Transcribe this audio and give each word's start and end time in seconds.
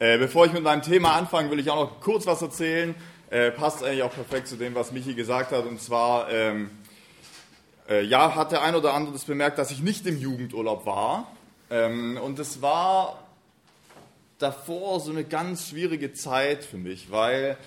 Äh, 0.00 0.18
bevor 0.18 0.46
ich 0.46 0.52
mit 0.52 0.62
meinem 0.62 0.82
Thema 0.82 1.14
anfange, 1.14 1.50
will 1.50 1.58
ich 1.58 1.70
auch 1.70 1.90
noch 1.90 2.00
kurz 2.00 2.24
was 2.24 2.40
erzählen. 2.40 2.94
Äh, 3.30 3.50
passt 3.50 3.82
eigentlich 3.82 4.04
auch 4.04 4.14
perfekt 4.14 4.46
zu 4.46 4.54
dem, 4.54 4.76
was 4.76 4.92
Michi 4.92 5.14
gesagt 5.14 5.50
hat. 5.50 5.66
Und 5.66 5.80
zwar, 5.80 6.30
ähm, 6.30 6.70
äh, 7.88 8.04
ja, 8.04 8.36
hat 8.36 8.52
der 8.52 8.62
ein 8.62 8.76
oder 8.76 8.94
andere 8.94 9.12
das 9.12 9.24
bemerkt, 9.24 9.58
dass 9.58 9.72
ich 9.72 9.82
nicht 9.82 10.06
im 10.06 10.16
Jugendurlaub 10.16 10.86
war. 10.86 11.26
Ähm, 11.68 12.16
und 12.22 12.38
es 12.38 12.62
war 12.62 13.24
davor 14.38 15.00
so 15.00 15.10
eine 15.10 15.24
ganz 15.24 15.68
schwierige 15.70 16.12
Zeit 16.12 16.64
für 16.64 16.76
mich, 16.76 17.10
weil 17.10 17.58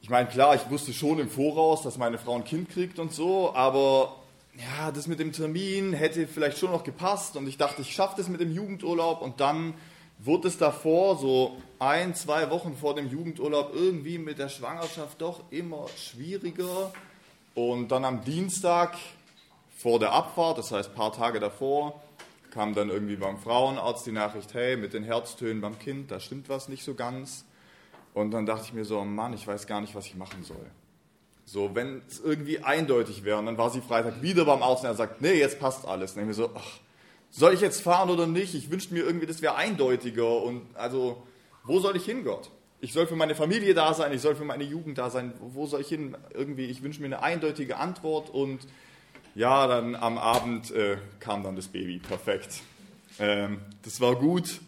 ich 0.00 0.08
meine, 0.08 0.28
klar, 0.28 0.54
ich 0.54 0.70
wusste 0.70 0.94
schon 0.94 1.18
im 1.18 1.28
Voraus, 1.28 1.82
dass 1.82 1.98
meine 1.98 2.16
Frau 2.16 2.34
ein 2.34 2.44
Kind 2.44 2.70
kriegt 2.70 2.98
und 2.98 3.12
so, 3.12 3.54
aber 3.54 4.16
ja, 4.54 4.90
das 4.90 5.06
mit 5.06 5.20
dem 5.20 5.32
Termin 5.32 5.92
hätte 5.92 6.26
vielleicht 6.26 6.56
schon 6.56 6.70
noch 6.70 6.82
gepasst 6.82 7.36
und 7.36 7.46
ich 7.46 7.58
dachte, 7.58 7.82
ich 7.82 7.92
schaffe 7.92 8.14
das 8.16 8.28
mit 8.28 8.40
dem 8.40 8.52
Jugendurlaub 8.52 9.20
und 9.20 9.40
dann 9.40 9.74
wurde 10.18 10.48
es 10.48 10.58
davor, 10.58 11.16
so 11.16 11.56
ein, 11.78 12.14
zwei 12.14 12.50
Wochen 12.50 12.76
vor 12.76 12.94
dem 12.94 13.10
Jugendurlaub, 13.10 13.72
irgendwie 13.74 14.18
mit 14.18 14.38
der 14.38 14.48
Schwangerschaft 14.48 15.20
doch 15.20 15.40
immer 15.50 15.86
schwieriger. 15.96 16.92
Und 17.54 17.88
dann 17.88 18.04
am 18.04 18.24
Dienstag 18.24 18.96
vor 19.76 19.98
der 19.98 20.12
Abfahrt, 20.12 20.58
das 20.58 20.72
heißt 20.72 20.90
ein 20.90 20.94
paar 20.94 21.12
Tage 21.12 21.40
davor, 21.40 22.00
kam 22.50 22.74
dann 22.74 22.88
irgendwie 22.88 23.16
beim 23.16 23.38
Frauenarzt 23.38 24.06
die 24.06 24.12
Nachricht, 24.12 24.54
hey, 24.54 24.76
mit 24.76 24.94
den 24.94 25.04
Herztönen 25.04 25.60
beim 25.60 25.78
Kind, 25.78 26.10
da 26.10 26.20
stimmt 26.20 26.48
was 26.48 26.68
nicht 26.68 26.84
so 26.84 26.94
ganz. 26.94 27.44
Und 28.14 28.30
dann 28.30 28.46
dachte 28.46 28.64
ich 28.64 28.72
mir 28.72 28.86
so, 28.86 29.04
Mann, 29.04 29.34
ich 29.34 29.46
weiß 29.46 29.66
gar 29.66 29.82
nicht, 29.82 29.94
was 29.94 30.06
ich 30.06 30.14
machen 30.14 30.42
soll. 30.42 30.70
So, 31.44 31.74
wenn 31.74 32.02
es 32.08 32.18
irgendwie 32.18 32.60
eindeutig 32.60 33.24
wäre, 33.24 33.38
und 33.38 33.46
dann 33.46 33.58
war 33.58 33.70
sie 33.70 33.82
Freitag 33.82 34.22
wieder 34.22 34.46
beim 34.46 34.62
Arzt 34.62 34.82
und 34.82 34.88
er 34.88 34.94
sagt, 34.94 35.20
nee, 35.20 35.34
jetzt 35.34 35.60
passt 35.60 35.86
alles. 35.86 36.14
Und 36.14 36.22
ich 36.22 36.26
mir 36.26 36.34
so, 36.34 36.50
ach, 36.54 36.80
soll 37.36 37.52
ich 37.52 37.60
jetzt 37.60 37.82
fahren 37.82 38.08
oder 38.08 38.26
nicht? 38.26 38.54
Ich 38.54 38.70
wünschte 38.70 38.94
mir 38.94 39.04
irgendwie, 39.04 39.26
das 39.26 39.42
wäre 39.42 39.56
eindeutiger. 39.56 40.42
Und 40.42 40.62
also, 40.74 41.22
wo 41.64 41.80
soll 41.80 41.96
ich 41.96 42.04
hin, 42.04 42.24
Gott? 42.24 42.50
Ich 42.80 42.94
soll 42.94 43.06
für 43.06 43.16
meine 43.16 43.34
Familie 43.34 43.74
da 43.74 43.92
sein, 43.92 44.12
ich 44.12 44.22
soll 44.22 44.36
für 44.36 44.44
meine 44.44 44.64
Jugend 44.64 44.96
da 44.96 45.10
sein. 45.10 45.34
Wo 45.40 45.66
soll 45.66 45.82
ich 45.82 45.88
hin? 45.88 46.16
Irgendwie, 46.32 46.64
ich 46.64 46.82
wünsche 46.82 47.00
mir 47.00 47.06
eine 47.06 47.22
eindeutige 47.22 47.76
Antwort. 47.76 48.30
Und 48.30 48.60
ja, 49.34 49.66
dann 49.66 49.94
am 49.94 50.16
Abend 50.16 50.70
äh, 50.70 50.96
kam 51.20 51.42
dann 51.42 51.56
das 51.56 51.68
Baby. 51.68 51.98
Perfekt. 51.98 52.62
Ähm, 53.18 53.60
das 53.82 54.00
war 54.00 54.16
gut. 54.16 54.60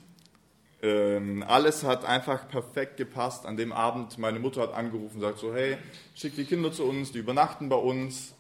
Ähm, 0.82 1.42
alles 1.48 1.84
hat 1.84 2.04
einfach 2.04 2.48
perfekt 2.48 2.98
gepasst. 2.98 3.46
An 3.46 3.56
dem 3.56 3.72
Abend, 3.72 4.18
meine 4.18 4.40
Mutter 4.40 4.60
hat 4.60 4.74
angerufen 4.74 5.16
und 5.16 5.20
sagt 5.22 5.38
so, 5.38 5.54
hey, 5.54 5.78
schick 6.14 6.36
die 6.36 6.44
Kinder 6.44 6.70
zu 6.70 6.84
uns, 6.84 7.12
die 7.12 7.18
übernachten 7.18 7.70
bei 7.70 7.76
uns. 7.76 8.34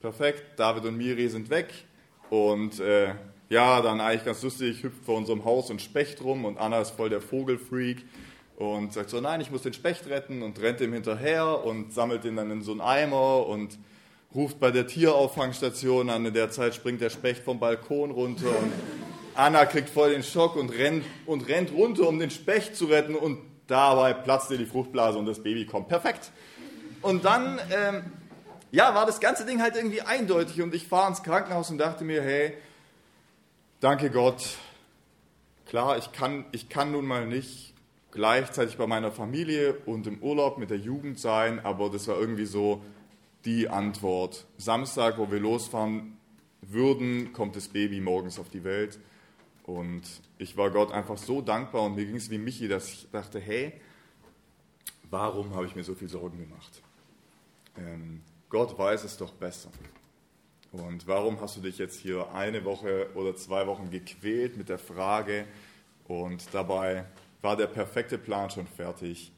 Perfekt, 0.00 0.60
David 0.60 0.84
und 0.84 0.98
Miri 0.98 1.28
sind 1.28 1.48
weg. 1.48 1.72
Und 2.28 2.80
äh, 2.80 3.14
ja, 3.48 3.80
dann 3.80 4.00
eigentlich 4.00 4.24
ganz 4.24 4.42
lustig, 4.42 4.82
hüpft 4.82 5.04
vor 5.04 5.16
unserem 5.16 5.44
Haus 5.44 5.70
ein 5.70 5.78
Specht 5.78 6.22
rum 6.22 6.44
und 6.44 6.58
Anna 6.58 6.80
ist 6.80 6.90
voll 6.90 7.10
der 7.10 7.20
Vogelfreak 7.20 8.04
und 8.56 8.92
sagt 8.92 9.10
so, 9.10 9.20
nein, 9.20 9.40
ich 9.40 9.50
muss 9.50 9.62
den 9.62 9.72
Specht 9.72 10.08
retten 10.08 10.42
und 10.42 10.60
rennt 10.60 10.80
ihm 10.80 10.92
hinterher 10.92 11.64
und 11.64 11.92
sammelt 11.92 12.24
ihn 12.24 12.36
dann 12.36 12.50
in 12.50 12.62
so 12.62 12.72
einen 12.72 12.80
Eimer 12.80 13.46
und 13.46 13.78
ruft 14.34 14.58
bei 14.58 14.70
der 14.70 14.86
Tierauffangstation 14.86 16.10
an. 16.10 16.26
In 16.26 16.34
der 16.34 16.50
Zeit 16.50 16.74
springt 16.74 17.00
der 17.00 17.10
Specht 17.10 17.44
vom 17.44 17.60
Balkon 17.60 18.10
runter 18.10 18.48
und 18.48 18.72
Anna 19.34 19.66
kriegt 19.66 19.90
voll 19.90 20.10
den 20.10 20.22
Schock 20.22 20.56
und 20.56 20.70
rennt, 20.70 21.04
und 21.26 21.46
rennt 21.48 21.72
runter, 21.72 22.08
um 22.08 22.18
den 22.18 22.30
Specht 22.30 22.74
zu 22.74 22.86
retten 22.86 23.14
und 23.14 23.38
dabei 23.66 24.14
platzt 24.14 24.50
ihr 24.50 24.58
die 24.58 24.66
Fruchtblase 24.66 25.18
und 25.18 25.26
das 25.26 25.42
Baby 25.42 25.66
kommt. 25.66 25.88
Perfekt. 25.88 26.30
Und 27.02 27.24
dann, 27.24 27.60
ähm, 27.70 28.04
ja, 28.72 28.94
war 28.94 29.06
das 29.06 29.20
ganze 29.20 29.44
Ding 29.44 29.60
halt 29.62 29.76
irgendwie 29.76 30.00
eindeutig 30.00 30.62
und 30.62 30.74
ich 30.74 30.88
fahre 30.88 31.10
ins 31.10 31.22
Krankenhaus 31.22 31.70
und 31.70 31.78
dachte 31.78 32.04
mir, 32.04 32.22
hey, 32.22 32.54
danke 33.80 34.10
Gott, 34.10 34.58
klar, 35.66 35.98
ich 35.98 36.12
kann, 36.12 36.44
ich 36.52 36.68
kann 36.68 36.92
nun 36.92 37.06
mal 37.06 37.26
nicht 37.26 37.74
gleichzeitig 38.10 38.76
bei 38.78 38.86
meiner 38.86 39.12
Familie 39.12 39.74
und 39.86 40.06
im 40.06 40.22
Urlaub 40.22 40.58
mit 40.58 40.70
der 40.70 40.78
Jugend 40.78 41.18
sein, 41.18 41.64
aber 41.64 41.90
das 41.90 42.08
war 42.08 42.18
irgendwie 42.18 42.46
so 42.46 42.82
die 43.44 43.68
Antwort. 43.68 44.46
Samstag, 44.56 45.18
wo 45.18 45.30
wir 45.30 45.38
losfahren 45.38 46.16
würden, 46.62 47.32
kommt 47.32 47.56
das 47.56 47.68
Baby 47.68 48.00
morgens 48.00 48.38
auf 48.38 48.48
die 48.48 48.64
Welt. 48.64 48.98
Und 49.64 50.02
ich 50.38 50.56
war 50.56 50.70
Gott 50.70 50.92
einfach 50.92 51.18
so 51.18 51.42
dankbar 51.42 51.82
und 51.82 51.96
mir 51.96 52.06
ging 52.06 52.16
es 52.16 52.30
wie 52.30 52.38
Michi, 52.38 52.68
dass 52.68 52.88
ich 52.88 53.08
dachte, 53.10 53.40
hey, 53.40 53.72
warum 55.10 55.54
habe 55.54 55.66
ich 55.66 55.74
mir 55.74 55.84
so 55.84 55.94
viel 55.94 56.08
Sorgen 56.08 56.38
gemacht? 56.38 56.82
Ähm, 57.76 58.22
Gott 58.48 58.78
weiß 58.78 59.04
es 59.04 59.16
doch 59.16 59.32
besser. 59.32 59.70
Und 60.76 61.06
warum 61.06 61.40
hast 61.40 61.56
du 61.56 61.60
dich 61.60 61.78
jetzt 61.78 61.98
hier 61.98 62.32
eine 62.34 62.64
Woche 62.64 63.08
oder 63.14 63.34
zwei 63.34 63.66
Wochen 63.66 63.90
gequält 63.90 64.58
mit 64.58 64.68
der 64.68 64.78
Frage 64.78 65.46
und 66.06 66.52
dabei 66.52 67.06
war 67.40 67.56
der 67.56 67.66
perfekte 67.66 68.18
Plan 68.18 68.50
schon 68.50 68.66
fertig. 68.66 69.32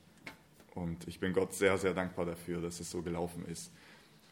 Und 0.74 1.06
ich 1.06 1.20
bin 1.20 1.32
Gott 1.32 1.54
sehr, 1.54 1.78
sehr 1.78 1.94
dankbar 1.94 2.26
dafür, 2.26 2.60
dass 2.60 2.80
es 2.80 2.90
so 2.90 3.02
gelaufen 3.02 3.44
ist. 3.46 3.72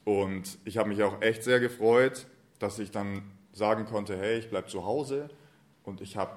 Und 0.04 0.58
ich 0.64 0.78
habe 0.78 0.88
mich 0.88 1.02
auch 1.02 1.22
echt 1.22 1.44
sehr 1.44 1.60
gefreut, 1.60 2.26
dass 2.58 2.78
ich 2.78 2.90
dann 2.90 3.22
sagen 3.52 3.84
konnte, 3.84 4.16
hey, 4.16 4.38
ich 4.38 4.50
bleibe 4.50 4.68
zu 4.68 4.84
Hause 4.84 5.30
und 5.84 6.00
ich 6.00 6.16
habe 6.16 6.36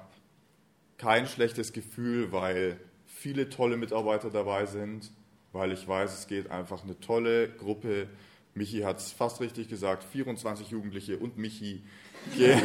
kein 0.98 1.26
schlechtes 1.26 1.72
Gefühl, 1.72 2.32
weil 2.32 2.78
viele 3.06 3.48
tolle 3.48 3.76
Mitarbeiter 3.76 4.30
dabei 4.30 4.66
sind, 4.66 5.10
weil 5.52 5.72
ich 5.72 5.86
weiß, 5.86 6.12
es 6.18 6.26
geht 6.26 6.50
einfach 6.50 6.84
eine 6.84 6.98
tolle 7.00 7.48
Gruppe. 7.48 8.08
Michi 8.54 8.80
hat 8.80 8.98
es 8.98 9.12
fast 9.12 9.40
richtig 9.40 9.68
gesagt, 9.68 10.04
24 10.04 10.68
Jugendliche 10.68 11.18
und 11.18 11.38
Michi 11.38 11.82
gehen, 12.36 12.60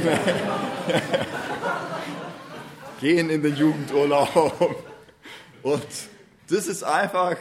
gehen 2.99 3.29
in 3.29 3.41
den 3.41 3.55
Jugendurlaub. 3.55 4.83
Und 5.63 5.87
das 6.49 6.67
ist 6.67 6.83
einfach, 6.83 7.37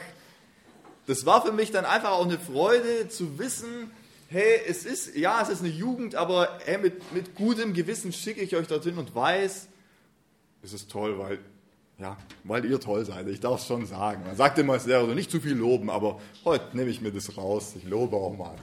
das 1.06 1.26
war 1.26 1.44
für 1.44 1.52
mich 1.52 1.70
dann 1.70 1.84
einfach 1.84 2.12
auch 2.12 2.24
eine 2.24 2.38
Freude 2.38 3.08
zu 3.08 3.38
wissen, 3.38 3.90
hey, 4.28 4.60
es 4.66 4.84
ist, 4.84 5.16
ja, 5.16 5.40
es 5.42 5.48
ist 5.48 5.60
eine 5.60 5.70
Jugend, 5.70 6.14
aber 6.14 6.58
hey, 6.64 6.78
mit, 6.78 7.12
mit 7.12 7.34
gutem 7.34 7.72
Gewissen 7.72 8.12
schicke 8.12 8.40
ich 8.40 8.56
euch 8.56 8.66
dorthin 8.66 8.98
und 8.98 9.14
weiß, 9.14 9.68
es 10.62 10.72
ist 10.72 10.90
toll, 10.90 11.18
weil, 11.18 11.38
ja, 11.98 12.16
weil 12.42 12.64
ihr 12.64 12.80
toll 12.80 13.04
seid. 13.04 13.28
Ich 13.28 13.40
darf 13.40 13.60
es 13.60 13.66
schon 13.66 13.86
sagen. 13.86 14.24
Man 14.26 14.36
sagt 14.36 14.58
immer, 14.58 14.74
es 14.74 14.86
wäre 14.86 15.00
also 15.00 15.14
nicht 15.14 15.30
zu 15.30 15.40
viel 15.40 15.54
loben, 15.54 15.90
aber 15.90 16.20
heute 16.44 16.76
nehme 16.76 16.90
ich 16.90 17.00
mir 17.00 17.12
das 17.12 17.36
raus. 17.36 17.74
Ich 17.76 17.84
lobe 17.84 18.16
auch 18.16 18.36
mal. 18.36 18.56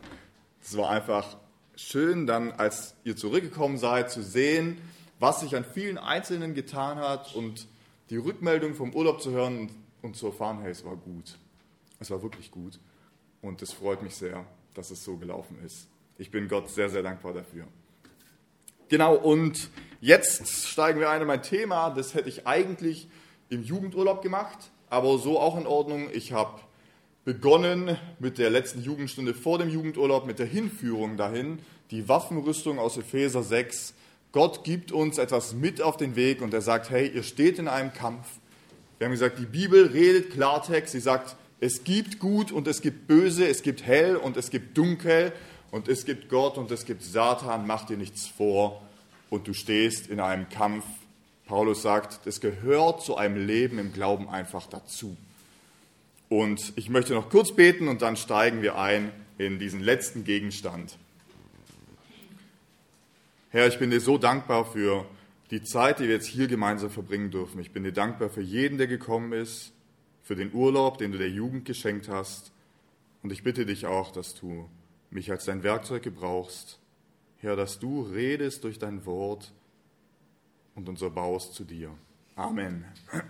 Es 0.62 0.76
war 0.78 0.90
einfach 0.90 1.38
schön, 1.76 2.28
dann, 2.28 2.52
als 2.52 2.96
ihr 3.04 3.16
zurückgekommen 3.16 3.78
seid, 3.78 4.12
zu 4.12 4.22
sehen, 4.22 4.78
was 5.20 5.42
sich 5.42 5.56
an 5.56 5.64
vielen 5.64 5.98
Einzelnen 5.98 6.54
getan 6.54 6.98
hat 6.98 7.36
und 7.36 7.68
die 8.10 8.18
Rückmeldung 8.18 8.76
vom 8.76 8.94
Urlaub 8.94 9.22
zu 9.22 9.32
hören 9.32 9.60
und, 9.60 9.72
und 10.02 10.16
zu 10.16 10.28
erfahren, 10.28 10.60
hey, 10.62 10.72
es 10.72 10.84
war 10.84 10.96
gut. 10.96 11.38
Es 12.00 12.12
war 12.12 12.22
wirklich 12.22 12.52
gut. 12.52 12.80
Und 13.42 13.62
es 13.62 13.72
freut 13.72 14.02
mich 14.04 14.16
sehr 14.16 14.46
dass 14.74 14.92
es 14.92 15.04
so 15.04 15.18
gelaufen 15.18 15.58
ist. 15.66 15.88
Ich 16.18 16.32
bin 16.32 16.48
Gott 16.48 16.70
sehr, 16.70 16.90
sehr 16.90 17.04
dankbar 17.04 17.34
dafür. 17.34 17.66
Genau, 18.90 19.16
und 19.16 19.70
jetzt 20.02 20.48
steigen 20.68 21.00
wir 21.00 21.10
ein 21.10 21.22
in 21.22 21.28
mein 21.28 21.44
Thema. 21.44 21.90
Das 21.92 22.14
hätte 22.14 22.30
ich 22.30 22.46
eigentlich 22.46 23.08
im 23.52 23.64
Jugendurlaub 23.64 24.24
gemacht, 24.24 24.72
aber 24.90 25.20
so 25.20 25.40
auch 25.40 25.58
in 25.58 25.68
Ordnung. 25.68 26.10
Ich 26.14 26.32
habe 26.32 26.60
begonnen 27.26 27.98
mit 28.18 28.38
der 28.40 28.50
letzten 28.50 28.82
Jugendstunde 28.82 29.34
vor 29.34 29.60
dem 29.60 29.70
Jugendurlaub, 29.70 30.26
mit 30.26 30.40
der 30.40 30.48
Hinführung 30.48 31.18
dahin, 31.18 31.60
die 31.92 32.08
Waffenrüstung 32.08 32.80
aus 32.80 32.98
Epheser 32.98 33.44
6. 33.44 33.94
Gott 34.32 34.64
gibt 34.64 34.92
uns 34.92 35.18
etwas 35.18 35.54
mit 35.54 35.82
auf 35.82 35.98
den 35.98 36.16
Weg 36.16 36.42
und 36.42 36.54
er 36.54 36.62
sagt, 36.62 36.90
hey, 36.90 37.12
ihr 37.14 37.24
steht 37.24 37.60
in 37.60 37.68
einem 37.68 37.94
Kampf. 37.94 38.26
Wir 38.98 39.06
haben 39.06 39.12
gesagt, 39.12 39.38
die 39.38 39.46
Bibel 39.46 39.88
redet 39.88 40.32
Klartext. 40.32 40.94
Sie 40.94 41.00
sagt, 41.00 41.36
es 41.60 41.84
gibt 41.84 42.20
Gut 42.20 42.52
und 42.52 42.68
es 42.68 42.82
gibt 42.82 43.08
Böse, 43.08 43.48
es 43.48 43.62
gibt 43.62 43.86
Hell 43.86 44.16
und 44.16 44.38
es 44.38 44.50
gibt 44.50 44.78
Dunkel 44.78 45.34
und 45.70 45.90
es 45.90 46.06
gibt 46.06 46.30
Gott 46.30 46.58
und 46.58 46.72
es 46.72 46.86
gibt 46.86 47.04
Satan, 47.04 47.68
mach 47.68 47.86
dir 47.86 47.98
nichts 47.98 48.28
vor 48.28 48.82
und 49.30 49.48
du 49.48 49.54
stehst 49.54 50.08
in 50.08 50.20
einem 50.20 50.48
Kampf. 50.50 50.86
Paulus 51.52 51.82
sagt, 51.82 52.26
es 52.28 52.40
gehört 52.40 53.04
zu 53.04 53.18
einem 53.18 53.46
Leben 53.46 53.78
im 53.78 53.92
Glauben 53.92 54.30
einfach 54.30 54.68
dazu. 54.68 55.18
Und 56.30 56.72
ich 56.78 56.90
möchte 56.90 57.14
noch 57.14 57.30
kurz 57.30 57.54
beten 57.54 57.90
und 57.90 58.02
dann 58.02 58.16
steigen 58.16 58.62
wir 58.62 58.78
ein 58.78 59.12
in 59.38 59.60
diesen 59.60 59.82
letzten 59.82 60.24
Gegenstand. 60.24 60.96
Herr, 63.50 63.68
ich 63.68 63.80
bin 63.80 63.92
dir 63.92 64.00
so 64.00 64.18
dankbar 64.18 64.64
für 64.64 65.06
die 65.50 65.62
Zeit, 65.62 66.00
die 66.00 66.06
wir 66.06 66.16
jetzt 66.16 66.28
hier 66.28 66.48
gemeinsam 66.48 66.90
verbringen 66.90 67.32
dürfen. 67.32 67.60
Ich 67.60 67.72
bin 67.72 67.84
dir 67.84 67.92
dankbar 67.92 68.30
für 68.30 68.40
jeden, 68.40 68.78
der 68.78 68.88
gekommen 68.88 69.34
ist 69.34 69.74
für 70.24 70.38
den 70.38 70.54
Urlaub, 70.54 71.00
den 71.00 71.12
du 71.12 71.18
der 71.18 71.32
Jugend 71.32 71.66
geschenkt 71.66 72.08
hast. 72.08 72.54
Und 73.24 73.34
ich 73.34 73.44
bitte 73.44 73.66
dich 73.66 73.86
auch, 73.88 74.14
dass 74.14 74.36
du 74.36 74.70
mich 75.10 75.30
als 75.32 75.44
dein 75.44 75.64
Werkzeug 75.64 76.02
gebrauchst. 76.02 76.80
Herr, 77.40 77.58
dass 77.58 77.78
du 77.78 78.04
redest 78.04 78.64
durch 78.64 78.80
dein 78.80 79.06
Wort 79.06 79.52
und 80.76 80.90
unser 80.90 81.10
baust 81.10 81.54
zu 81.54 81.64
dir. 81.64 81.92
Amen. 82.36 82.86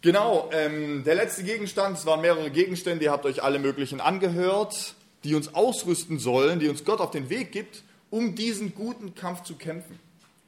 Genau, 0.00 0.48
ähm, 0.52 1.02
der 1.02 1.16
letzte 1.16 1.42
Gegenstand, 1.42 1.98
es 1.98 2.06
waren 2.06 2.20
mehrere 2.20 2.52
Gegenstände, 2.52 3.04
ihr 3.04 3.10
habt 3.10 3.26
euch 3.26 3.42
alle 3.42 3.58
möglichen 3.58 4.00
angehört, 4.00 4.94
die 5.24 5.34
uns 5.34 5.56
ausrüsten 5.56 6.20
sollen, 6.20 6.60
die 6.60 6.68
uns 6.68 6.84
Gott 6.84 7.00
auf 7.00 7.10
den 7.10 7.30
Weg 7.30 7.50
gibt, 7.50 7.82
um 8.08 8.36
diesen 8.36 8.76
guten 8.76 9.16
Kampf 9.16 9.42
zu 9.42 9.56
kämpfen, 9.56 9.98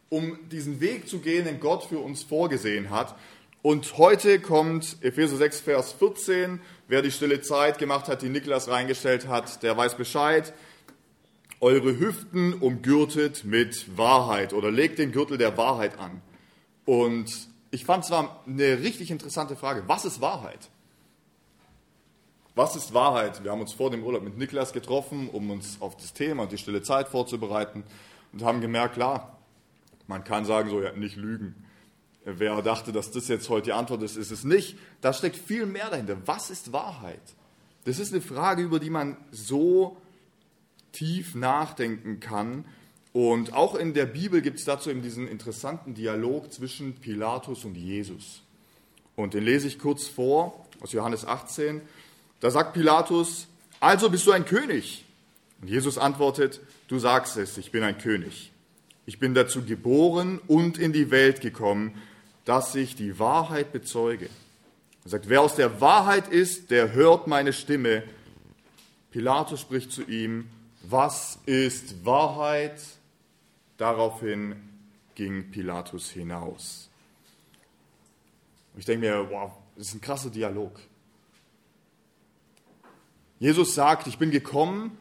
um 0.09 0.39
diesen 0.51 0.81
Weg 0.81 1.09
zu 1.09 1.19
gehen, 1.19 1.47
den 1.47 1.59
Gott 1.59 1.83
für 1.83 1.99
uns 1.99 2.23
vorgesehen 2.23 2.91
hat. 2.91 3.17
Und 3.63 3.99
heute 3.99 4.39
kommt 4.39 4.97
Epheser 5.03 5.37
6, 5.37 5.61
Vers 5.61 5.93
14. 5.95 6.61
Wer 6.87 7.03
die 7.03 7.11
stille 7.11 7.41
Zeit 7.41 7.79
gemacht 7.79 8.07
hat, 8.07 8.23
die 8.23 8.29
Niklas 8.29 8.69
reingestellt 8.69 9.27
hat, 9.27 9.65
der 9.65 9.77
weiß 9.77 9.97
Bescheid. 9.97 10.53
Eure 11.63 11.99
Hüften 11.99 12.55
umgürtet 12.55 13.45
mit 13.45 13.99
Wahrheit 13.99 14.55
oder 14.55 14.71
legt 14.71 14.99
den 14.99 15.13
Gürtel 15.13 15.37
der 15.37 15.59
Wahrheit 15.59 15.99
an. 15.99 16.23
Und 16.87 17.31
ich 17.71 17.85
fand 17.85 18.07
zwar 18.07 18.43
eine 18.47 18.81
richtig 18.81 19.11
interessante 19.11 19.57
Frage. 19.57 19.83
Was 19.87 20.07
ist 20.07 20.23
Wahrheit? 20.23 20.71
Was 22.55 22.77
ist 22.77 22.95
Wahrheit? 22.95 23.45
Wir 23.45 23.53
haben 23.53 23.61
uns 23.61 23.75
vor 23.75 23.91
dem 23.91 24.03
Urlaub 24.03 24.23
mit 24.23 24.39
Niklas 24.39 24.73
getroffen, 24.73 25.29
um 25.29 25.51
uns 25.51 25.77
auf 25.81 25.99
das 25.99 26.15
Thema 26.15 26.45
und 26.45 26.53
die 26.53 26.57
stille 26.57 26.81
Zeit 26.81 27.09
vorzubereiten 27.09 27.85
und 28.33 28.43
haben 28.43 28.63
gemerkt, 28.63 28.95
klar, 28.95 29.39
man 30.07 30.25
kann 30.25 30.47
sagen, 30.47 30.71
so 30.71 30.81
ja, 30.81 30.93
nicht 30.93 31.17
lügen. 31.17 31.55
Wer 32.25 32.63
dachte, 32.63 32.91
dass 32.91 33.11
das 33.11 33.29
jetzt 33.29 33.51
heute 33.51 33.67
die 33.67 33.73
Antwort 33.73 34.03
ist, 34.03 34.17
ist 34.17 34.31
es 34.31 34.45
nicht. 34.45 34.79
Da 35.03 35.13
steckt 35.13 35.37
viel 35.37 35.67
mehr 35.67 35.91
dahinter. 35.91 36.17
Was 36.25 36.49
ist 36.49 36.73
Wahrheit? 36.73 37.21
Das 37.85 37.99
ist 37.99 38.13
eine 38.13 38.23
Frage, 38.23 38.63
über 38.63 38.81
die 38.81 38.91
man 38.91 39.19
so 39.31 39.99
tief 40.93 41.35
nachdenken 41.35 42.21
kann. 42.21 42.65
Und 43.13 43.53
auch 43.53 43.75
in 43.75 43.95
der 43.95 44.07
Bibel 44.07 44.41
gibt 44.41 44.59
es 44.59 44.65
dazu 44.65 44.91
eben 44.91 45.03
diesen 45.03 45.27
interessanten 45.27 45.95
Dialog 45.95 46.53
zwischen 46.53 46.95
Pilatus 46.95 47.65
und 47.65 47.77
Jesus. 47.77 48.43
Und 49.17 49.35
den 49.35 49.45
lese 49.45 49.67
ich 49.67 49.79
kurz 49.79 50.07
vor 50.07 50.67
aus 50.81 50.93
Johannes 50.93 51.27
18. 51.27 51.83
Da 52.41 52.51
sagt 52.51 52.73
Pilatus, 52.73 53.49
also 53.81 54.11
bist 54.11 54.27
du 54.27 54.33
ein 54.33 54.45
König. 54.45 55.05
Und 55.61 55.69
Jesus 55.69 55.99
antwortet, 55.99 56.61
du 56.89 56.99
sagst 56.99 57.37
es, 57.37 57.59
ich 57.59 57.71
bin 57.71 57.83
ein 57.83 57.99
König. 57.99 58.53
Ich 59.07 59.19
bin 59.19 59.35
dazu 59.35 59.65
geboren 59.65 60.41
und 60.47 60.79
in 60.79 60.93
die 60.93 61.11
Welt 61.11 61.41
gekommen, 61.41 61.95
dass 62.45 62.75
ich 62.75 62.97
die 62.97 63.19
Wahrheit 63.19 63.73
bezeuge. 63.73 64.29
Er 65.05 65.11
sagt, 65.11 65.29
wer 65.29 65.41
aus 65.41 65.57
der 65.57 65.81
Wahrheit 65.81 66.29
ist, 66.29 66.71
der 66.71 66.93
hört 66.93 67.27
meine 67.27 67.53
Stimme. 67.53 68.05
Pilatus 69.11 69.61
spricht 69.61 69.93
zu 69.93 70.03
ihm, 70.03 70.49
was 70.83 71.39
ist 71.47 72.05
Wahrheit? 72.05 72.81
Daraufhin 73.77 74.57
ging 75.15 75.51
Pilatus 75.51 76.11
hinaus. 76.11 76.89
Und 78.73 78.81
ich 78.81 78.87
denke 78.87 79.07
mir, 79.07 79.31
wow, 79.31 79.53
das 79.77 79.89
ist 79.89 79.95
ein 79.95 80.01
krasser 80.01 80.31
Dialog. 80.31 80.81
Jesus 83.39 83.75
sagt, 83.75 84.07
ich 84.07 84.19
bin 84.19 84.31
gekommen, 84.31 84.97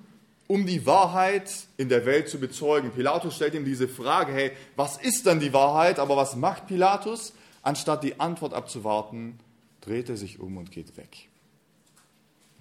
um 0.48 0.66
die 0.66 0.86
Wahrheit 0.86 1.68
in 1.78 1.90
der 1.90 2.06
Welt 2.06 2.30
zu 2.30 2.40
bezeugen. 2.40 2.92
Pilatus 2.92 3.36
stellt 3.36 3.54
ihm 3.54 3.66
diese 3.66 3.88
Frage, 3.88 4.34
hey, 4.34 4.52
was 4.75 4.98
ist 4.98 5.25
dann 5.25 5.40
die 5.40 5.54
Wahrheit? 5.54 6.00
Aber 6.00 6.18
was 6.18 6.36
macht 6.36 6.68
Pilatus? 6.68 7.34
Anstatt 7.62 8.04
die 8.04 8.20
Antwort 8.20 8.54
abzuwarten, 8.54 9.40
dreht 9.82 10.10
er 10.10 10.18
sich 10.18 10.40
um 10.40 10.58
und 10.58 10.72
geht 10.72 10.98
weg. 10.98 11.28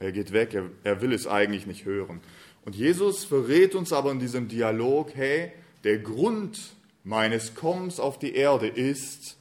Er 0.01 0.13
geht 0.13 0.33
weg, 0.33 0.55
er, 0.55 0.71
er 0.85 1.01
will 1.01 1.13
es 1.13 1.27
eigentlich 1.27 1.67
nicht 1.67 1.85
hören. 1.85 2.21
Und 2.65 2.75
Jesus 2.75 3.25
verrät 3.25 3.75
uns 3.75 3.93
aber 3.93 4.11
in 4.13 4.19
diesem 4.19 4.49
Dialog, 4.49 5.15
hey, 5.15 5.53
der 5.85 5.99
Grund 5.99 6.59
meines 7.05 7.55
Kommens 7.55 8.01
auf 8.01 8.19
die 8.19 8.35
Erde 8.35 8.67
ist, 8.67 9.39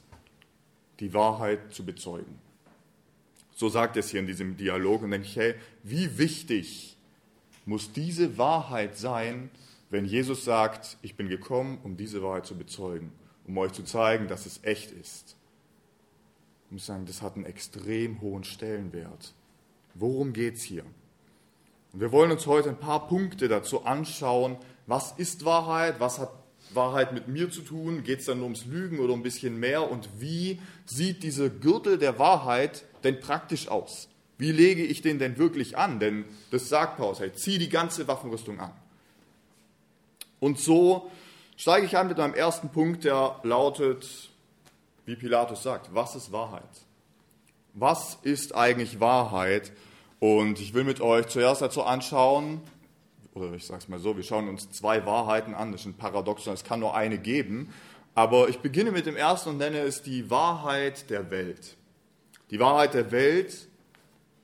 die 1.00 1.12
Wahrheit 1.12 1.72
zu 1.72 1.84
bezeugen. 1.84 2.38
So 3.54 3.68
sagt 3.68 3.96
es 3.96 4.10
hier 4.10 4.20
in 4.20 4.26
diesem 4.26 4.56
Dialog 4.56 5.02
und 5.02 5.10
denke 5.10 5.26
ich, 5.26 5.36
hey, 5.36 5.54
wie 5.82 6.16
wichtig 6.18 6.96
muss 7.66 7.92
diese 7.92 8.38
Wahrheit 8.38 8.96
sein, 8.96 9.50
wenn 9.90 10.04
Jesus 10.04 10.44
sagt, 10.44 10.96
ich 11.02 11.16
bin 11.16 11.28
gekommen, 11.28 11.78
um 11.82 11.96
diese 11.96 12.22
Wahrheit 12.22 12.46
zu 12.46 12.56
bezeugen, 12.56 13.12
um 13.46 13.58
euch 13.58 13.72
zu 13.72 13.84
zeigen, 13.84 14.28
dass 14.28 14.46
es 14.46 14.60
echt 14.62 14.92
ist. 14.92 15.36
Ich 16.66 16.72
muss 16.72 16.86
sagen, 16.86 17.06
das 17.06 17.22
hat 17.22 17.36
einen 17.36 17.46
extrem 17.46 18.20
hohen 18.20 18.44
Stellenwert. 18.44 19.34
Worum 19.94 20.32
geht 20.32 20.54
es 20.56 20.62
hier? 20.62 20.84
Und 21.98 22.02
wir 22.02 22.12
wollen 22.12 22.30
uns 22.30 22.46
heute 22.46 22.68
ein 22.68 22.78
paar 22.78 23.08
Punkte 23.08 23.48
dazu 23.48 23.84
anschauen, 23.84 24.56
was 24.86 25.14
ist 25.16 25.44
Wahrheit, 25.44 25.98
was 25.98 26.20
hat 26.20 26.30
Wahrheit 26.72 27.12
mit 27.12 27.26
mir 27.26 27.50
zu 27.50 27.60
tun, 27.60 28.04
geht 28.04 28.20
es 28.20 28.26
dann 28.26 28.36
nur 28.38 28.44
ums 28.44 28.66
Lügen 28.66 29.00
oder 29.00 29.14
ein 29.14 29.24
bisschen 29.24 29.58
mehr 29.58 29.90
und 29.90 30.08
wie 30.20 30.60
sieht 30.86 31.24
dieser 31.24 31.48
Gürtel 31.48 31.98
der 31.98 32.20
Wahrheit 32.20 32.84
denn 33.02 33.18
praktisch 33.18 33.66
aus? 33.66 34.08
Wie 34.36 34.52
lege 34.52 34.84
ich 34.84 35.02
den 35.02 35.18
denn 35.18 35.38
wirklich 35.38 35.76
an? 35.76 35.98
Denn 35.98 36.24
das 36.52 36.68
sagt 36.68 36.98
Paulus, 36.98 37.18
hey, 37.18 37.32
zieh 37.32 37.58
die 37.58 37.68
ganze 37.68 38.06
Waffenrüstung 38.06 38.60
an. 38.60 38.70
Und 40.38 40.60
so 40.60 41.10
steige 41.56 41.84
ich 41.84 41.98
an 41.98 42.06
mit 42.06 42.18
meinem 42.18 42.34
ersten 42.34 42.68
Punkt, 42.68 43.02
der 43.02 43.40
lautet, 43.42 44.30
wie 45.04 45.16
Pilatus 45.16 45.64
sagt, 45.64 45.92
was 45.92 46.14
ist 46.14 46.30
Wahrheit? 46.30 46.62
Was 47.74 48.18
ist 48.22 48.54
eigentlich 48.54 49.00
Wahrheit? 49.00 49.72
Und 50.20 50.60
ich 50.60 50.74
will 50.74 50.84
mit 50.84 51.00
euch 51.00 51.26
zuerst 51.28 51.62
dazu 51.62 51.82
anschauen, 51.82 52.60
oder 53.34 53.52
ich 53.52 53.66
sage 53.66 53.78
es 53.78 53.88
mal 53.88 54.00
so, 54.00 54.16
wir 54.16 54.24
schauen 54.24 54.48
uns 54.48 54.70
zwei 54.70 55.06
Wahrheiten 55.06 55.54
an, 55.54 55.70
das 55.70 55.82
ist 55.82 55.86
ein 55.86 55.94
Paradoxon, 55.94 56.54
es 56.54 56.64
kann 56.64 56.80
nur 56.80 56.94
eine 56.96 57.18
geben, 57.18 57.72
aber 58.14 58.48
ich 58.48 58.58
beginne 58.58 58.90
mit 58.90 59.06
dem 59.06 59.14
ersten 59.14 59.50
und 59.50 59.58
nenne 59.58 59.78
es 59.78 60.02
die 60.02 60.28
Wahrheit 60.28 61.08
der 61.08 61.30
Welt. 61.30 61.76
Die 62.50 62.58
Wahrheit 62.58 62.94
der 62.94 63.12
Welt, 63.12 63.68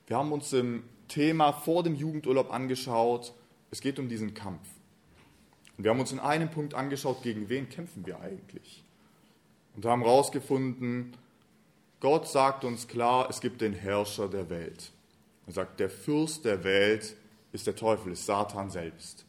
wir 0.07 0.15
haben 0.15 0.31
uns 0.31 0.53
im 0.53 0.83
Thema 1.09 1.51
vor 1.51 1.83
dem 1.83 1.95
Jugendurlaub 1.95 2.53
angeschaut, 2.53 3.33
es 3.71 3.81
geht 3.81 3.99
um 3.99 4.07
diesen 4.07 4.33
Kampf. 4.33 4.67
Und 5.77 5.83
wir 5.83 5.91
haben 5.91 5.99
uns 5.99 6.13
in 6.13 6.19
einem 6.19 6.49
Punkt 6.49 6.73
angeschaut, 6.73 7.21
gegen 7.21 7.49
wen 7.49 7.67
kämpfen 7.67 8.05
wir 8.05 8.21
eigentlich. 8.21 8.83
Und 9.75 9.85
haben 9.85 10.03
herausgefunden, 10.03 11.17
Gott 11.99 12.29
sagt 12.29 12.63
uns 12.63 12.87
klar, 12.87 13.27
es 13.29 13.41
gibt 13.41 13.59
den 13.59 13.73
Herrscher 13.73 14.29
der 14.29 14.49
Welt. 14.49 14.91
Er 15.47 15.53
sagt, 15.53 15.79
der 15.79 15.89
Fürst 15.89 16.45
der 16.45 16.63
Welt 16.63 17.15
ist 17.51 17.67
der 17.67 17.75
Teufel, 17.75 18.11
ist 18.11 18.25
Satan 18.25 18.69
selbst. 18.69 19.25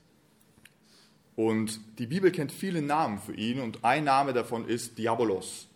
Und 1.36 1.80
die 1.98 2.06
Bibel 2.06 2.32
kennt 2.32 2.50
viele 2.50 2.80
Namen 2.80 3.18
für 3.18 3.34
ihn 3.34 3.60
und 3.60 3.84
ein 3.84 4.04
Name 4.04 4.32
davon 4.32 4.66
ist 4.66 4.96
Diabolos. 4.96 5.68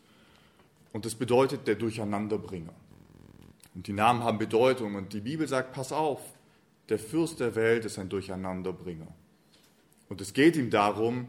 Und 0.93 1.05
das 1.05 1.15
bedeutet 1.15 1.67
der 1.67 1.75
Durcheinanderbringer. 1.75 2.73
Und 3.75 3.87
die 3.87 3.93
Namen 3.93 4.25
haben 4.25 4.39
Bedeutung 4.39 4.95
und 4.95 5.13
die 5.13 5.21
Bibel 5.21 5.47
sagt, 5.47 5.73
pass 5.73 5.93
auf, 5.93 6.21
der 6.89 6.99
Fürst 6.99 7.39
der 7.41 7.55
Welt 7.55 7.85
ist 7.85 7.99
ein 7.99 8.09
Durcheinanderbringer. 8.09 9.07
Und 10.09 10.21
es 10.21 10.33
geht 10.33 10.57
ihm 10.57 10.71
darum, 10.71 11.29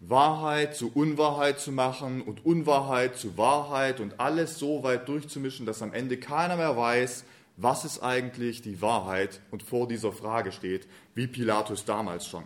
Wahrheit 0.00 0.76
zu 0.76 0.90
Unwahrheit 0.92 1.60
zu 1.60 1.72
machen 1.72 2.22
und 2.22 2.44
Unwahrheit 2.44 3.16
zu 3.16 3.38
Wahrheit 3.38 4.00
und 4.00 4.18
alles 4.18 4.58
so 4.58 4.82
weit 4.82 5.08
durchzumischen, 5.08 5.64
dass 5.64 5.82
am 5.82 5.92
Ende 5.92 6.18
keiner 6.18 6.56
mehr 6.56 6.76
weiß, 6.76 7.24
was 7.62 7.84
ist 7.84 8.02
eigentlich 8.02 8.62
die 8.62 8.80
Wahrheit 8.80 9.40
und 9.50 9.62
vor 9.62 9.86
dieser 9.86 10.12
Frage 10.12 10.52
steht, 10.52 10.86
wie 11.14 11.26
Pilatus 11.26 11.84
damals 11.84 12.26
schon. 12.26 12.44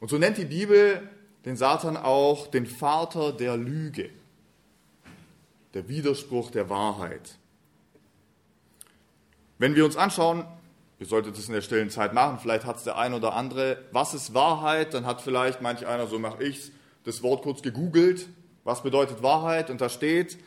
Und 0.00 0.08
so 0.08 0.18
nennt 0.18 0.38
die 0.38 0.44
Bibel 0.44 1.08
den 1.44 1.56
Satan 1.56 1.96
auch 1.96 2.46
den 2.46 2.66
Vater 2.66 3.32
der 3.32 3.56
Lüge, 3.56 4.10
der 5.74 5.88
Widerspruch 5.88 6.50
der 6.50 6.70
Wahrheit. 6.70 7.36
Wenn 9.58 9.74
wir 9.74 9.84
uns 9.84 9.96
anschauen, 9.96 10.44
ihr 10.98 11.06
solltet 11.06 11.36
es 11.36 11.48
in 11.48 11.54
der 11.54 11.60
stillen 11.60 11.90
Zeit 11.90 12.14
machen, 12.14 12.38
vielleicht 12.40 12.64
hat 12.64 12.76
es 12.76 12.84
der 12.84 12.96
ein 12.96 13.14
oder 13.14 13.34
andere, 13.34 13.84
was 13.92 14.14
ist 14.14 14.34
Wahrheit, 14.34 14.94
dann 14.94 15.06
hat 15.06 15.20
vielleicht 15.20 15.60
manch 15.60 15.86
einer, 15.86 16.06
so 16.06 16.18
mache 16.18 16.42
ich 16.42 16.72
das 17.04 17.22
Wort 17.22 17.42
kurz 17.42 17.62
gegoogelt, 17.62 18.28
was 18.64 18.82
bedeutet 18.82 19.22
Wahrheit 19.22 19.68
und 19.68 19.80
da 19.80 19.88
steht, 19.88 20.38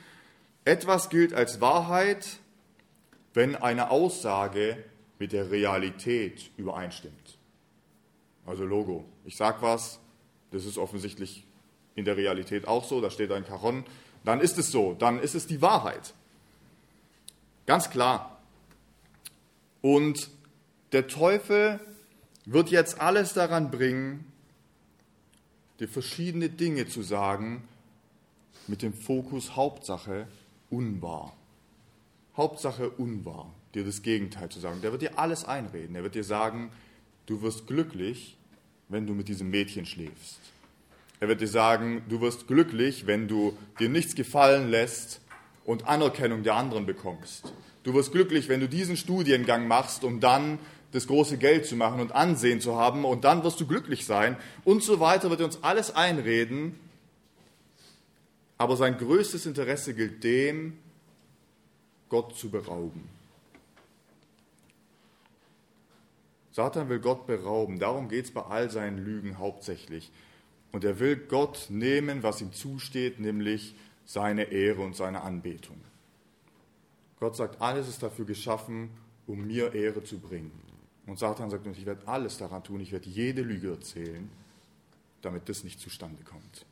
etwas 0.66 1.10
gilt 1.10 1.34
als 1.34 1.62
Wahrheit, 1.62 2.40
wenn 3.38 3.56
eine 3.56 3.92
Aussage 3.92 4.84
mit 5.20 5.32
der 5.32 5.52
Realität 5.52 6.50
übereinstimmt. 6.58 7.38
Also 8.48 8.66
Logo. 8.66 9.06
Ich 9.26 9.38
sage 9.38 9.62
was, 9.62 10.00
das 10.50 10.66
ist 10.66 10.80
offensichtlich 10.80 11.46
in 11.94 12.04
der 12.04 12.18
Realität 12.18 12.68
auch 12.68 12.84
so, 12.84 13.00
da 13.00 13.12
steht 13.12 13.32
ein 13.32 13.46
Caron, 13.46 13.86
dann 14.26 14.42
ist 14.42 14.58
es 14.58 14.72
so, 14.72 14.96
dann 14.96 15.20
ist 15.20 15.36
es 15.36 15.46
die 15.46 15.62
Wahrheit. 15.62 16.16
Ganz 17.68 17.92
klar. 17.92 18.42
Und 19.84 20.32
der 20.92 21.08
Teufel 21.08 21.80
wird 22.46 22.72
jetzt 22.72 23.00
alles 23.00 23.34
daran 23.34 23.70
bringen, 23.70 24.34
dir 25.80 25.88
verschiedene 25.88 26.50
Dinge 26.50 26.88
zu 26.88 27.04
sagen, 27.04 27.68
mit 28.66 28.82
dem 28.82 28.96
Fokus 28.96 29.56
Hauptsache 29.56 30.28
unwahr. 30.72 31.37
Hauptsache 32.38 32.90
unwahr, 32.92 33.52
dir 33.74 33.84
das 33.84 34.04
Gegenteil 34.04 34.50
zu 34.50 34.60
sagen. 34.60 34.82
Der 34.82 34.92
wird 34.92 35.02
dir 35.02 35.18
alles 35.18 35.44
einreden. 35.44 35.96
Er 35.96 36.04
wird 36.04 36.16
dir 36.16 36.24
sagen, 36.24 36.72
du 37.26 37.42
wirst 37.42 37.68
glücklich, 37.68 38.38
wenn 38.90 39.08
du 39.08 39.14
mit 39.14 39.28
diesem 39.28 39.50
Mädchen 39.50 39.86
schläfst. 39.86 40.40
Er 41.20 41.28
wird 41.28 41.42
dir 41.42 41.48
sagen, 41.48 42.04
du 42.08 42.22
wirst 42.22 42.48
glücklich, 42.48 43.08
wenn 43.08 43.28
du 43.28 43.58
dir 43.80 43.90
nichts 43.90 44.14
gefallen 44.14 44.70
lässt 44.70 45.20
und 45.66 45.88
Anerkennung 45.88 46.44
der 46.44 46.56
anderen 46.56 46.86
bekommst. 46.86 47.52
Du 47.84 47.94
wirst 47.96 48.12
glücklich, 48.12 48.50
wenn 48.50 48.60
du 48.60 48.70
diesen 48.70 48.98
Studiengang 48.98 49.68
machst, 49.68 50.04
um 50.04 50.20
dann 50.20 50.60
das 50.92 51.08
große 51.08 51.38
Geld 51.38 51.66
zu 51.66 51.76
machen 51.76 52.00
und 52.00 52.12
Ansehen 52.14 52.62
zu 52.62 52.76
haben 52.76 53.04
und 53.04 53.24
dann 53.24 53.44
wirst 53.44 53.60
du 53.60 53.68
glücklich 53.68 54.06
sein 54.06 54.38
und 54.64 54.84
so 54.84 55.00
weiter 55.00 55.30
wird 55.30 55.42
er 55.42 55.48
uns 55.48 55.64
alles 55.64 55.96
einreden. 55.96 56.80
Aber 58.58 58.78
sein 58.78 58.98
größtes 58.98 59.46
Interesse 59.46 59.94
gilt 59.94 60.24
dem, 60.24 60.78
Gott 62.10 62.36
zu 62.36 62.50
berauben. 62.50 63.08
Satan 66.52 66.90
will 66.90 67.00
Gott 67.00 67.28
berauben. 67.28 67.78
Darum 67.78 68.10
geht 68.10 68.26
es 68.26 68.32
bei 68.32 68.42
all 68.42 68.72
seinen 68.72 68.98
Lügen 68.98 69.38
hauptsächlich. 69.38 70.12
Und 70.72 70.84
er 70.84 71.00
will 71.00 71.16
Gott 71.16 71.68
nehmen, 71.70 72.24
was 72.24 72.42
ihm 72.42 72.52
zusteht, 72.52 73.20
nämlich 73.20 73.76
seine 74.06 74.46
Ehre 74.46 74.82
und 74.82 74.96
seine 74.96 75.22
Anbetung. 75.22 75.80
Gott 77.20 77.36
sagt, 77.36 77.62
alles 77.62 77.88
ist 77.88 78.02
dafür 78.02 78.26
geschaffen, 78.26 78.90
um 79.28 79.46
mir 79.46 79.74
Ehre 79.74 80.04
zu 80.04 80.20
bringen. 80.20 80.52
Und 81.06 81.20
Satan 81.20 81.50
sagt 81.50 81.66
ich 81.68 81.86
werde 81.86 82.08
alles 82.08 82.38
daran 82.38 82.64
tun, 82.64 82.80
ich 82.82 82.92
werde 82.92 83.08
jede 83.08 83.42
Lüge 83.42 83.70
erzählen, 83.72 84.30
damit 85.22 85.50
das 85.50 85.64
nicht 85.64 85.80
zustande 85.80 86.24
kommt. 86.24 86.66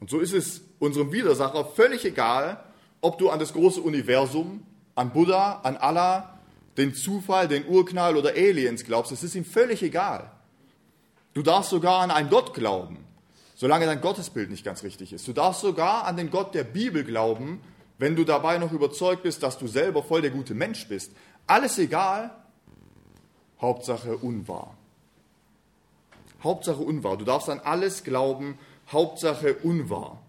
Und 0.00 0.10
so 0.10 0.20
ist 0.20 0.32
es 0.32 0.62
unserem 0.78 1.12
Widersacher 1.12 1.64
völlig 1.64 2.04
egal, 2.04 2.62
ob 3.00 3.18
du 3.18 3.30
an 3.30 3.38
das 3.38 3.52
große 3.52 3.80
Universum, 3.80 4.64
an 4.94 5.10
Buddha, 5.12 5.60
an 5.62 5.76
Allah, 5.76 6.38
den 6.76 6.94
Zufall, 6.94 7.48
den 7.48 7.66
Urknall 7.66 8.16
oder 8.16 8.30
Aliens 8.30 8.84
glaubst. 8.84 9.12
Es 9.12 9.22
ist 9.22 9.34
ihm 9.34 9.44
völlig 9.44 9.82
egal. 9.82 10.30
Du 11.34 11.42
darfst 11.42 11.70
sogar 11.70 12.00
an 12.00 12.10
einen 12.10 12.30
Gott 12.30 12.54
glauben, 12.54 13.04
solange 13.54 13.86
dein 13.86 14.00
Gottesbild 14.00 14.50
nicht 14.50 14.64
ganz 14.64 14.82
richtig 14.82 15.12
ist. 15.12 15.28
Du 15.28 15.32
darfst 15.32 15.60
sogar 15.60 16.04
an 16.04 16.16
den 16.16 16.30
Gott 16.30 16.54
der 16.54 16.64
Bibel 16.64 17.04
glauben, 17.04 17.60
wenn 17.98 18.16
du 18.16 18.24
dabei 18.24 18.58
noch 18.58 18.72
überzeugt 18.72 19.22
bist, 19.22 19.42
dass 19.42 19.58
du 19.58 19.66
selber 19.66 20.02
voll 20.02 20.22
der 20.22 20.30
gute 20.30 20.54
Mensch 20.54 20.86
bist. 20.88 21.12
Alles 21.46 21.78
egal, 21.78 22.30
Hauptsache 23.60 24.16
unwahr. 24.16 24.76
Hauptsache 26.42 26.82
unwahr. 26.82 27.16
Du 27.16 27.24
darfst 27.24 27.48
an 27.48 27.60
alles 27.60 28.04
glauben, 28.04 28.58
Hauptsache 28.88 29.54
unwahr. 29.54 30.22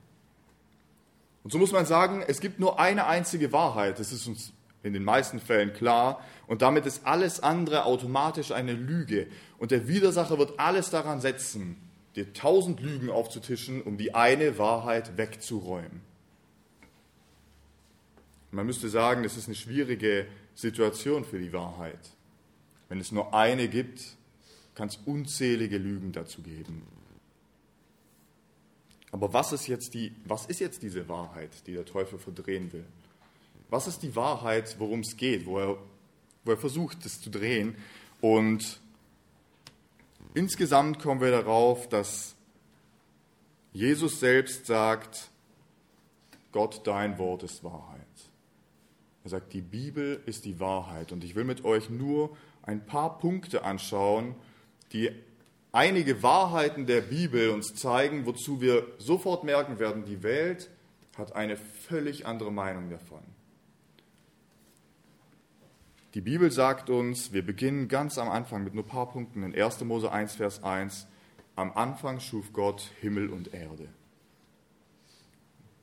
Und 1.48 1.52
so 1.52 1.60
muss 1.60 1.72
man 1.72 1.86
sagen, 1.86 2.26
es 2.28 2.42
gibt 2.42 2.60
nur 2.60 2.78
eine 2.78 3.08
einzige 3.08 3.54
Wahrheit. 3.54 4.00
Das 4.00 4.12
ist 4.12 4.28
uns 4.28 4.52
in 4.84 4.92
den 4.92 5.06
meisten 5.06 5.40
Fällen 5.40 5.72
klar. 5.72 6.22
Und 6.46 6.62
damit 6.62 6.86
ist 6.86 7.08
alles 7.08 7.40
andere 7.40 7.86
automatisch 7.86 8.52
eine 8.52 8.74
Lüge. 8.74 9.28
Und 9.58 9.72
der 9.72 9.88
Widersacher 9.88 10.38
wird 10.40 10.60
alles 10.60 10.90
daran 10.90 11.22
setzen, 11.22 11.78
dir 12.18 12.34
tausend 12.34 12.82
Lügen 12.82 13.10
aufzutischen, 13.10 13.82
um 13.82 13.98
die 13.98 14.14
eine 14.14 14.58
Wahrheit 14.58 15.16
wegzuräumen. 15.16 16.02
Man 18.52 18.66
müsste 18.66 18.90
sagen, 18.90 19.24
das 19.24 19.38
ist 19.38 19.48
eine 19.48 19.56
schwierige 19.56 20.28
Situation 20.54 21.24
für 21.24 21.40
die 21.40 21.54
Wahrheit. 21.54 22.10
Wenn 22.90 23.00
es 23.00 23.14
nur 23.14 23.34
eine 23.34 23.70
gibt, 23.70 24.02
kann 24.76 24.90
es 24.90 25.00
unzählige 25.06 25.78
Lügen 25.78 26.12
dazu 26.12 26.42
geben. 26.42 26.82
Aber 29.18 29.34
was 29.34 29.52
ist, 29.52 29.66
jetzt 29.66 29.96
die, 29.96 30.12
was 30.26 30.46
ist 30.46 30.60
jetzt 30.60 30.84
diese 30.84 31.10
Wahrheit, 31.10 31.50
die 31.66 31.74
der 31.74 31.86
Teufel 31.86 32.20
verdrehen 32.20 32.72
will? 32.72 32.86
Was 33.68 33.88
ist 33.88 34.04
die 34.04 34.16
Wahrheit, 34.16 34.76
worum 34.78 35.00
es 35.00 35.18
geht, 35.18 35.48
wo 35.48 35.58
er, 35.58 35.78
wo 36.46 36.52
er 36.52 36.58
versucht, 36.58 37.04
es 37.04 37.20
zu 37.20 37.32
drehen? 37.32 37.76
Und 38.22 38.80
insgesamt 40.36 41.00
kommen 41.00 41.20
wir 41.20 41.32
darauf, 41.32 41.90
dass 41.90 42.36
Jesus 43.74 44.20
selbst 44.20 44.68
sagt, 44.68 45.32
Gott, 46.52 46.86
dein 46.86 47.18
Wort 47.18 47.42
ist 47.42 47.64
Wahrheit. 47.64 48.06
Er 49.24 49.32
sagt, 49.32 49.52
die 49.52 49.62
Bibel 49.62 50.22
ist 50.28 50.46
die 50.46 50.60
Wahrheit. 50.60 51.12
Und 51.12 51.24
ich 51.24 51.34
will 51.34 51.44
mit 51.44 51.66
euch 51.66 51.90
nur 51.90 52.38
ein 52.62 52.86
paar 52.86 53.18
Punkte 53.18 53.64
anschauen, 53.64 54.36
die 54.94 55.10
einige 55.72 56.24
Wahrheiten 56.24 56.86
der 56.86 57.02
Bibel 57.02 57.50
uns 57.50 57.76
zeigen, 57.76 58.26
wozu 58.26 58.62
wir 58.62 58.88
sofort 58.98 59.44
merken 59.44 59.80
werden, 59.80 60.06
die 60.06 60.24
Welt 60.24 60.70
hat 61.18 61.36
eine 61.36 61.58
völlig 61.58 62.26
andere 62.26 62.52
Meinung 62.52 62.90
davon. 62.90 63.24
Die 66.14 66.22
Bibel 66.22 66.52
sagt 66.52 66.90
uns, 66.90 67.34
wir 67.34 67.46
beginnen 67.46 67.88
ganz 67.88 68.18
am 68.18 68.30
Anfang 68.30 68.64
mit 68.64 68.74
nur 68.74 68.84
ein 68.84 68.90
paar 68.90 69.10
Punkten 69.10 69.44
in 69.44 69.54
1. 69.54 69.84
Mose 69.84 70.12
1, 70.12 70.36
Vers 70.36 70.64
1. 70.64 71.08
Am 71.56 71.72
Anfang 71.74 72.20
schuf 72.20 72.54
Gott 72.54 72.92
Himmel 73.02 73.30
und 73.30 73.54
Erde. 73.54 73.90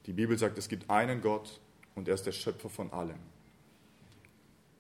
Die 0.07 0.13
Bibel 0.13 0.39
sagt, 0.39 0.59
es 0.59 0.69
gibt 0.69 0.91
einen 0.91 1.21
Gott 1.21 1.61
und 1.95 2.09
er 2.09 2.15
ist 2.15 2.27
der 2.27 2.33
Schöpfer 2.33 2.69
von 2.69 2.93
allem. 2.93 3.19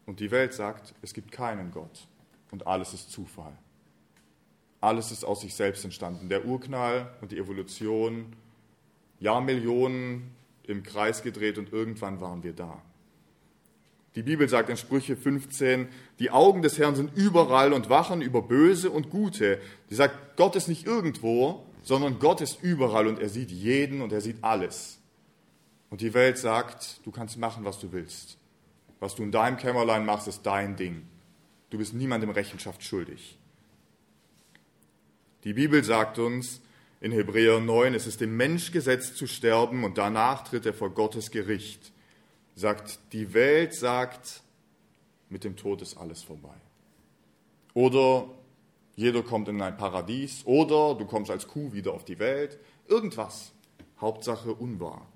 Und 0.07 0.21
die 0.21 0.31
Welt 0.31 0.55
sagt, 0.55 0.95
es 1.03 1.15
gibt 1.15 1.33
keinen 1.33 1.71
Gott 1.71 2.09
und 2.51 2.67
alles 2.67 2.93
ist 2.93 3.11
Zufall. 3.11 3.57
Alles 4.85 5.11
ist 5.11 5.25
aus 5.25 5.41
sich 5.41 5.55
selbst 5.55 5.83
entstanden. 5.85 6.29
Der 6.29 6.45
Urknall 6.45 7.11
und 7.23 7.33
die 7.33 7.38
Evolution, 7.38 8.26
Jahrmillionen 9.19 10.31
im 10.64 10.83
Kreis 10.83 11.23
gedreht 11.23 11.57
und 11.57 11.73
irgendwann 11.73 12.21
waren 12.21 12.43
wir 12.43 12.53
da. 12.53 12.83
Die 14.14 14.23
Bibel 14.23 14.47
sagt 14.47 14.69
in 14.69 14.76
Sprüche 14.76 15.17
15, 15.17 15.88
die 16.19 16.31
Augen 16.31 16.61
des 16.61 16.79
Herrn 16.79 16.97
sind 16.97 17.17
überall 17.17 17.73
und 17.73 17.88
wachen 17.88 18.21
über 18.21 18.43
Böse 18.43 18.91
und 18.91 19.09
Gute. 19.09 19.59
Die 19.88 19.95
sagt, 19.95 20.37
Gott 20.37 20.55
ist 20.55 20.69
nicht 20.69 20.85
irgendwo, 20.85 21.64
sondern 21.83 22.19
Gott 22.19 22.43
ist 22.43 22.62
überall 22.62 23.07
und 23.07 23.19
er 23.19 23.31
sieht 23.31 23.50
jeden 23.50 24.03
und 24.03 24.12
er 24.12 24.21
sieht 24.21 24.45
alles. 24.45 24.99
Und 25.88 26.03
die 26.03 26.12
Welt 26.12 26.37
sagt, 26.37 27.00
du 27.07 27.11
kannst 27.11 27.38
machen, 27.38 27.64
was 27.64 27.79
du 27.79 27.91
willst. 27.91 28.37
Was 29.00 29.14
du 29.14 29.23
in 29.23 29.33
deinem 29.33 29.57
Kämmerlein 29.57 30.05
machst, 30.05 30.29
ist 30.29 30.43
dein 30.43 30.76
Ding. 30.76 31.09
Du 31.71 31.79
bist 31.79 31.95
niemandem 31.95 32.29
Rechenschaft 32.29 32.83
schuldig. 32.83 33.38
Die 35.45 35.53
Bibel 35.53 35.85
sagt 35.85 36.19
uns 36.19 36.63
in 37.03 37.13
Hebräer 37.13 37.61
9, 37.61 37.95
es 37.95 38.07
ist 38.07 38.23
dem 38.23 38.35
Mensch 38.35 38.73
gesetzt 38.73 39.19
zu 39.19 39.27
sterben 39.27 39.85
und 39.85 39.99
danach 39.99 40.43
tritt 40.45 40.65
er 40.65 40.73
vor 40.73 40.89
Gottes 40.89 41.31
Gericht. 41.31 41.93
Sagt, 42.55 42.99
die 43.13 43.35
Welt 43.35 43.75
sagt, 43.75 44.43
mit 45.29 45.45
dem 45.45 45.57
Tod 45.57 45.83
ist 45.83 45.99
alles 45.99 46.23
vorbei. 46.23 46.55
Oder 47.75 48.31
jeder 48.97 49.23
kommt 49.23 49.49
in 49.49 49.61
ein 49.61 49.77
Paradies. 49.77 50.47
Oder 50.47 50.95
du 50.95 51.05
kommst 51.05 51.31
als 51.31 51.47
Kuh 51.47 51.75
wieder 51.75 51.93
auf 51.93 52.07
die 52.07 52.19
Welt. 52.19 52.59
Irgendwas. 52.89 53.53
Hauptsache 54.01 54.55
unwahr. 54.55 55.07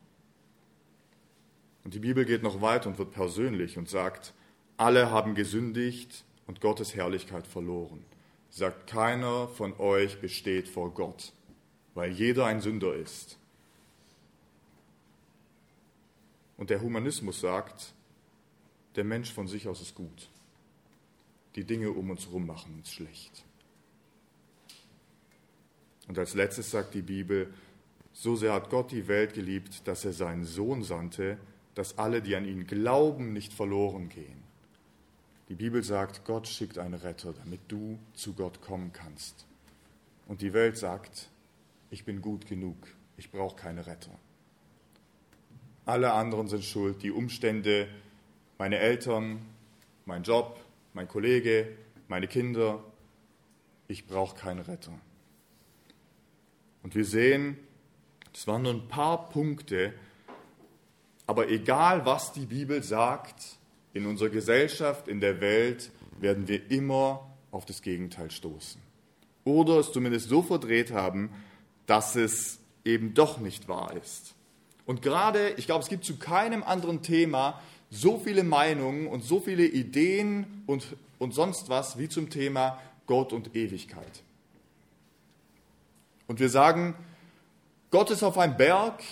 Und 1.85 1.95
die 1.95 2.01
Bibel 2.01 2.27
geht 2.27 2.43
noch 2.43 2.61
weiter 2.61 2.91
und 2.91 2.99
wird 2.99 3.13
persönlich 3.13 3.79
und 3.79 3.89
sagt, 3.89 4.35
alle 4.77 5.11
haben 5.11 5.35
gesündigt 5.35 6.25
und 6.47 6.61
Gottes 6.61 6.95
Herrlichkeit 6.95 7.47
verloren 7.47 8.05
sagt, 8.59 8.87
keiner 8.87 9.49
von 9.49 9.79
euch 9.79 10.21
besteht 10.21 10.69
vor 10.69 10.93
Gott, 10.93 11.33
weil 11.95 12.13
jeder 12.13 12.47
ein 12.47 12.61
Sünder 12.61 12.95
ist. 12.95 13.39
Und 16.57 16.71
der 16.71 16.83
Humanismus 16.83 17.41
sagt, 17.41 17.95
der 18.97 19.05
Mensch 19.05 19.33
von 19.33 19.47
sich 19.47 19.69
aus 19.69 19.81
ist 19.81 19.95
gut. 19.95 20.29
Die 21.55 21.65
Dinge 21.65 21.91
um 21.91 22.11
uns 22.11 22.27
herum 22.27 22.47
machen 22.47 22.75
uns 22.75 22.93
schlecht. 22.93 23.45
Und 26.09 26.19
als 26.19 26.35
letztes 26.35 26.71
sagt 26.71 26.95
die 26.95 27.03
Bibel, 27.03 27.53
so 28.13 28.35
sehr 28.35 28.53
hat 28.53 28.71
Gott 28.71 28.91
die 28.91 29.07
Welt 29.07 29.35
geliebt, 29.35 29.87
dass 29.87 30.05
er 30.05 30.13
seinen 30.13 30.45
Sohn 30.45 30.83
sandte, 30.83 31.39
dass 31.75 31.97
alle, 31.99 32.21
die 32.21 32.35
an 32.35 32.45
ihn 32.45 32.67
glauben, 32.67 33.33
nicht 33.33 33.53
verloren 33.53 34.09
gehen, 34.09 34.38
die 35.49 35.55
Bibel 35.55 35.83
sagt, 35.83 36.25
Gott 36.25 36.47
schickt 36.47 36.79
einen 36.79 36.95
Retter, 36.95 37.33
damit 37.33 37.61
du 37.69 37.99
zu 38.13 38.35
Gott 38.35 38.61
kommen 38.61 38.93
kannst. 38.93 39.47
Und 40.27 40.43
die 40.43 40.53
Welt 40.53 40.77
sagt, 40.77 41.31
ich 41.91 42.05
bin 42.05 42.21
gut 42.21 42.47
genug, 42.47 42.77
ich 43.17 43.31
brauche 43.31 43.57
keine 43.57 43.87
Retter. 43.87 44.11
Alle 45.87 46.13
anderen 46.13 46.49
sind 46.49 46.65
schuld, 46.65 47.03
die 47.03 47.11
Umstände, 47.11 47.89
meine 48.59 48.79
Eltern, 48.79 49.41
mein 50.05 50.23
Job, 50.23 50.61
mein 50.93 51.09
Kollege, 51.09 51.77
meine 52.09 52.29
Kinder. 52.29 52.85
Ich 53.89 54.07
brauche 54.07 54.37
keinen 54.37 54.61
Retter. 54.61 54.93
Und 56.83 56.95
wir 56.95 57.07
sehen, 57.07 57.57
es 58.35 58.47
waren 58.47 58.63
nur 58.63 58.75
ein 58.75 58.89
paar 58.89 59.31
Punkte, 59.31 59.95
aber 61.27 61.49
egal 61.49 62.05
was 62.05 62.33
die 62.33 62.47
Bibel 62.47 62.83
sagt, 62.83 63.58
in 63.95 64.07
unserer 64.07 64.29
Gesellschaft, 64.29 65.09
in 65.09 65.21
der 65.21 65.41
Welt 65.41 65.91
werden 66.21 66.49
wir 66.49 66.71
immer 66.71 67.27
auf 67.51 67.65
das 67.65 67.83
Gegenteil 67.83 68.31
stoßen. 68.31 68.81
Oder 69.45 69.79
es 69.79 69.93
zumindest 69.93 70.29
so 70.29 70.43
verdreht 70.43 70.93
haben, 70.93 71.31
dass 71.87 72.17
es 72.17 72.59
eben 72.85 73.15
doch 73.15 73.39
nicht 73.39 73.69
wahr 73.69 73.95
ist. 73.97 74.35
Und 74.87 75.03
gerade, 75.03 75.51
ich 75.57 75.67
glaube, 75.67 75.83
es 75.83 75.89
gibt 75.89 76.05
zu 76.05 76.17
keinem 76.17 76.63
anderen 76.63 77.03
Thema 77.03 77.61
so 77.91 78.19
viele 78.19 78.45
Meinungen 78.45 79.07
und 79.07 79.25
so 79.25 79.41
viele 79.41 79.67
Ideen 79.67 80.63
und, 80.67 80.97
und 81.19 81.33
sonst 81.33 81.69
was 81.69 81.99
wie 81.99 82.09
zum 82.09 82.31
Thema 82.31 82.79
Gott 83.07 83.33
und 83.33 83.55
Ewigkeit. 83.57 84.23
Und 86.27 86.41
wir 86.41 86.51
sagen, 86.51 86.95
Gott 87.91 88.11
ist 88.11 88.23
auf 88.23 88.37
einem 88.37 88.57
Berg 88.57 89.03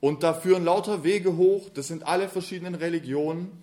und 0.00 0.24
da 0.24 0.34
führen 0.34 0.64
lauter 0.64 1.04
Wege 1.04 1.36
hoch, 1.36 1.70
das 1.70 1.88
sind 1.88 2.06
alle 2.06 2.28
verschiedenen 2.28 2.74
Religionen. 2.74 3.62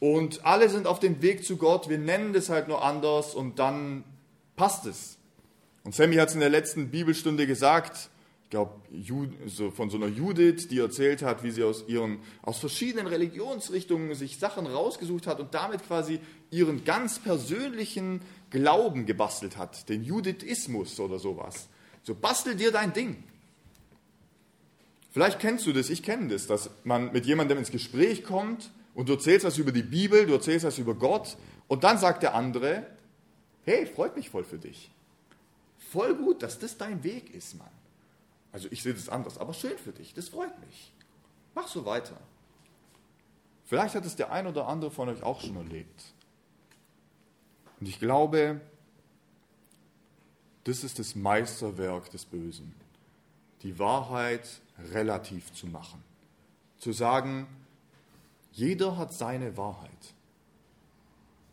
Und 0.00 0.44
alle 0.44 0.68
sind 0.68 0.86
auf 0.86 1.00
dem 1.00 1.22
Weg 1.22 1.44
zu 1.44 1.56
Gott, 1.56 1.88
wir 1.88 1.98
nennen 1.98 2.32
das 2.32 2.48
halt 2.48 2.68
nur 2.68 2.84
anders 2.84 3.34
und 3.34 3.58
dann 3.58 4.04
passt 4.56 4.86
es. 4.86 5.18
Und 5.84 5.94
Sammy 5.94 6.16
hat 6.16 6.28
es 6.28 6.34
in 6.34 6.40
der 6.40 6.50
letzten 6.50 6.90
Bibelstunde 6.90 7.46
gesagt, 7.46 8.10
ich 8.44 8.50
glaube, 8.50 8.72
von 9.74 9.90
so 9.90 9.96
einer 9.96 10.06
Judith, 10.06 10.68
die 10.68 10.78
erzählt 10.78 11.22
hat, 11.22 11.42
wie 11.42 11.50
sie 11.50 11.64
aus, 11.64 11.84
ihren, 11.86 12.18
aus 12.42 12.58
verschiedenen 12.58 13.06
Religionsrichtungen 13.06 14.14
sich 14.14 14.38
Sachen 14.38 14.66
rausgesucht 14.66 15.26
hat 15.26 15.40
und 15.40 15.52
damit 15.52 15.86
quasi 15.86 16.20
ihren 16.50 16.84
ganz 16.84 17.18
persönlichen 17.18 18.22
Glauben 18.50 19.04
gebastelt 19.04 19.58
hat, 19.58 19.88
den 19.88 20.02
Judithismus 20.02 20.98
oder 20.98 21.18
sowas. 21.18 21.68
So 22.04 22.14
bastel 22.14 22.54
dir 22.54 22.72
dein 22.72 22.94
Ding. 22.94 23.22
Vielleicht 25.10 25.40
kennst 25.40 25.66
du 25.66 25.72
das, 25.72 25.90
ich 25.90 26.02
kenne 26.02 26.28
das, 26.28 26.46
dass 26.46 26.70
man 26.84 27.12
mit 27.12 27.26
jemandem 27.26 27.58
ins 27.58 27.70
Gespräch 27.70 28.24
kommt 28.24 28.70
und 28.98 29.08
du 29.08 29.12
erzählst 29.12 29.46
was 29.46 29.58
über 29.58 29.70
die 29.70 29.84
Bibel, 29.84 30.26
du 30.26 30.32
erzählst 30.32 30.66
was 30.66 30.76
über 30.76 30.92
Gott 30.92 31.36
und 31.68 31.84
dann 31.84 31.98
sagt 31.98 32.24
der 32.24 32.34
andere, 32.34 32.84
hey, 33.62 33.86
freut 33.86 34.16
mich 34.16 34.28
voll 34.28 34.42
für 34.42 34.58
dich. 34.58 34.90
Voll 35.78 36.16
gut, 36.16 36.42
dass 36.42 36.58
das 36.58 36.76
dein 36.76 37.04
Weg 37.04 37.32
ist, 37.32 37.54
Mann. 37.54 37.70
Also 38.50 38.66
ich 38.72 38.82
sehe 38.82 38.92
das 38.92 39.08
anders, 39.08 39.38
aber 39.38 39.54
schön 39.54 39.78
für 39.78 39.92
dich, 39.92 40.14
das 40.14 40.28
freut 40.28 40.58
mich. 40.66 40.92
Mach 41.54 41.68
so 41.68 41.84
weiter. 41.84 42.16
Vielleicht 43.66 43.94
hat 43.94 44.04
es 44.04 44.16
der 44.16 44.32
ein 44.32 44.48
oder 44.48 44.66
andere 44.66 44.90
von 44.90 45.08
euch 45.08 45.22
auch 45.22 45.40
schon 45.42 45.54
erlebt. 45.54 46.02
Und 47.78 47.88
ich 47.88 48.00
glaube, 48.00 48.60
das 50.64 50.82
ist 50.82 50.98
das 50.98 51.14
Meisterwerk 51.14 52.10
des 52.10 52.24
Bösen. 52.24 52.74
Die 53.62 53.78
Wahrheit 53.78 54.60
relativ 54.92 55.52
zu 55.52 55.68
machen. 55.68 56.02
Zu 56.78 56.90
sagen, 56.92 57.46
jeder 58.58 58.96
hat 58.96 59.12
seine 59.12 59.56
Wahrheit. 59.56 60.14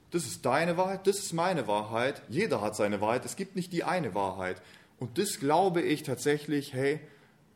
Das 0.10 0.26
ist 0.26 0.44
deine 0.44 0.76
Wahrheit, 0.76 1.06
das 1.06 1.20
ist 1.20 1.34
meine 1.34 1.68
Wahrheit. 1.68 2.24
Jeder 2.30 2.62
hat 2.62 2.76
seine 2.76 3.00
Wahrheit. 3.00 3.26
Es 3.26 3.36
gibt 3.36 3.56
nicht 3.56 3.72
die 3.74 3.84
eine 3.84 4.16
Wahrheit. 4.16 4.60
Und 4.98 5.20
das 5.20 5.40
glaube 5.40 5.82
ich 5.84 6.02
tatsächlich, 6.02 6.74
hey, 6.74 7.00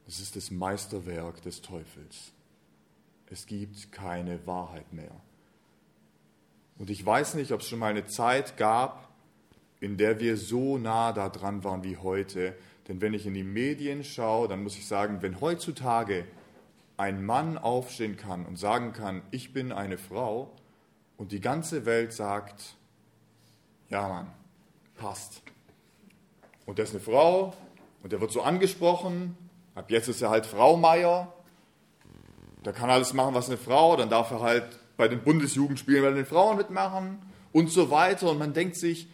das 0.06 0.20
ist 0.20 0.36
das 0.36 0.52
Meisterwerk 0.52 1.42
des 1.42 1.64
Teufels. 1.64 2.32
Es 3.26 3.48
gibt 3.48 3.92
keine 3.92 4.46
Wahrheit 4.46 4.94
mehr. 4.94 5.16
Und 6.78 6.92
ich 6.92 7.04
weiß 7.04 7.34
nicht, 7.34 7.52
ob 7.52 7.62
es 7.62 7.68
schon 7.68 7.80
mal 7.80 7.90
eine 7.90 8.06
Zeit 8.06 8.56
gab, 8.56 9.10
in 9.80 9.98
der 9.98 10.20
wir 10.20 10.38
so 10.38 10.78
nah 10.78 11.12
da 11.12 11.28
dran 11.28 11.64
waren 11.64 11.84
wie 11.84 11.98
heute. 11.98 12.56
Denn 12.88 13.02
wenn 13.02 13.16
ich 13.16 13.26
in 13.26 13.34
die 13.34 13.44
Medien 13.44 14.04
schaue, 14.04 14.48
dann 14.48 14.62
muss 14.62 14.78
ich 14.78 14.86
sagen, 14.86 15.24
wenn 15.24 15.42
heutzutage 15.42 16.26
ein 17.00 17.26
Mann 17.26 17.58
aufstehen 17.58 18.18
kann 18.18 18.46
und 18.46 18.58
sagen 18.58 18.92
kann, 18.92 19.22
ich 19.32 19.54
bin 19.54 19.72
eine 19.72 19.98
Frau, 19.98 20.52
und 21.16 21.34
die 21.34 21.42
ganze 21.42 21.86
Welt 21.86 22.14
sagt, 22.14 22.76
ja 23.90 24.08
Mann, 24.08 24.32
passt, 24.96 25.42
und 26.66 26.78
der 26.78 26.86
ist 26.86 26.92
eine 26.92 27.02
Frau 27.02 27.54
und 28.04 28.14
der 28.14 28.22
wird 28.22 28.32
so 28.32 28.42
angesprochen. 28.42 29.36
Ab 29.76 29.92
jetzt 29.92 30.08
ist 30.08 30.22
er 30.22 30.30
halt 30.30 30.46
Frau 30.46 30.78
Meier. 30.78 31.34
Der 32.64 32.74
kann 32.74 32.90
alles 32.90 33.14
machen, 33.14 33.34
was 33.34 33.48
eine 33.48 33.58
Frau. 33.58 33.98
Dann 33.98 34.10
darf 34.10 34.32
er 34.32 34.42
halt 34.42 34.80
bei 34.96 35.08
den 35.08 35.24
Bundesjugendspielen 35.24 36.04
bei 36.04 36.12
den 36.12 36.26
Frauen 36.26 36.58
mitmachen 36.58 37.20
und 37.52 37.72
so 37.72 37.90
weiter. 37.90 38.30
Und 38.30 38.38
man 38.38 38.54
denkt 38.54 38.78
sich, 38.78 39.10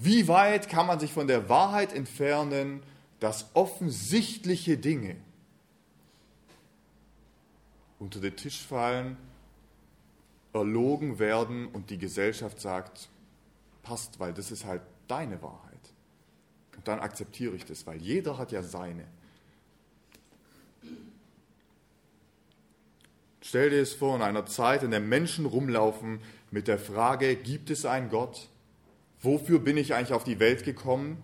wie 0.00 0.28
weit 0.28 0.68
kann 0.68 0.86
man 0.86 0.98
sich 0.98 1.12
von 1.12 1.26
der 1.26 1.48
Wahrheit 1.48 1.92
entfernen, 1.92 2.82
dass 3.20 3.50
offensichtliche 3.54 4.78
Dinge 4.78 5.16
unter 8.00 8.18
den 8.18 8.34
Tisch 8.34 8.60
fallen, 8.66 9.16
erlogen 10.52 11.20
werden 11.20 11.68
und 11.68 11.90
die 11.90 11.98
Gesellschaft 11.98 12.60
sagt, 12.60 13.08
passt, 13.82 14.18
weil 14.18 14.34
das 14.34 14.50
ist 14.50 14.64
halt 14.64 14.82
deine 15.06 15.40
Wahrheit. 15.42 15.70
Und 16.76 16.88
dann 16.88 16.98
akzeptiere 16.98 17.54
ich 17.54 17.64
das, 17.64 17.86
weil 17.86 18.00
jeder 18.00 18.38
hat 18.38 18.50
ja 18.50 18.62
seine. 18.62 19.04
Stell 23.42 23.70
dir 23.70 23.80
es 23.80 23.92
vor, 23.92 24.16
in 24.16 24.22
einer 24.22 24.46
Zeit, 24.46 24.82
in 24.82 24.90
der 24.90 25.00
Menschen 25.00 25.46
rumlaufen 25.46 26.20
mit 26.50 26.68
der 26.68 26.78
Frage, 26.78 27.36
gibt 27.36 27.70
es 27.70 27.84
einen 27.84 28.08
Gott? 28.08 28.48
Wofür 29.20 29.58
bin 29.58 29.76
ich 29.76 29.94
eigentlich 29.94 30.12
auf 30.12 30.24
die 30.24 30.40
Welt 30.40 30.64
gekommen? 30.64 31.22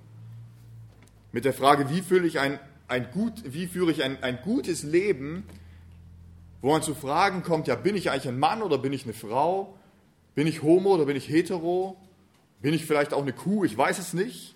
Mit 1.32 1.44
der 1.44 1.54
Frage, 1.54 1.88
wie 1.88 2.02
führe 2.02 2.26
ich 2.26 2.38
ein, 2.38 2.58
ein, 2.88 3.10
gut, 3.10 3.42
wie 3.46 3.66
führe 3.66 3.90
ich 3.90 4.02
ein, 4.02 4.22
ein 4.22 4.40
gutes 4.42 4.82
Leben? 4.82 5.44
Wo 6.60 6.70
man 6.70 6.82
zu 6.82 6.94
Fragen 6.94 7.42
kommt, 7.42 7.68
ja, 7.68 7.74
bin 7.74 7.96
ich 7.96 8.10
eigentlich 8.10 8.28
ein 8.28 8.38
Mann 8.38 8.62
oder 8.62 8.78
bin 8.78 8.92
ich 8.92 9.04
eine 9.04 9.12
Frau? 9.12 9.76
Bin 10.34 10.46
ich 10.46 10.62
homo 10.62 10.94
oder 10.94 11.06
bin 11.06 11.16
ich 11.16 11.28
hetero? 11.28 11.96
Bin 12.60 12.74
ich 12.74 12.84
vielleicht 12.84 13.12
auch 13.12 13.22
eine 13.22 13.32
Kuh? 13.32 13.64
Ich 13.64 13.76
weiß 13.76 13.98
es 13.98 14.12
nicht. 14.12 14.54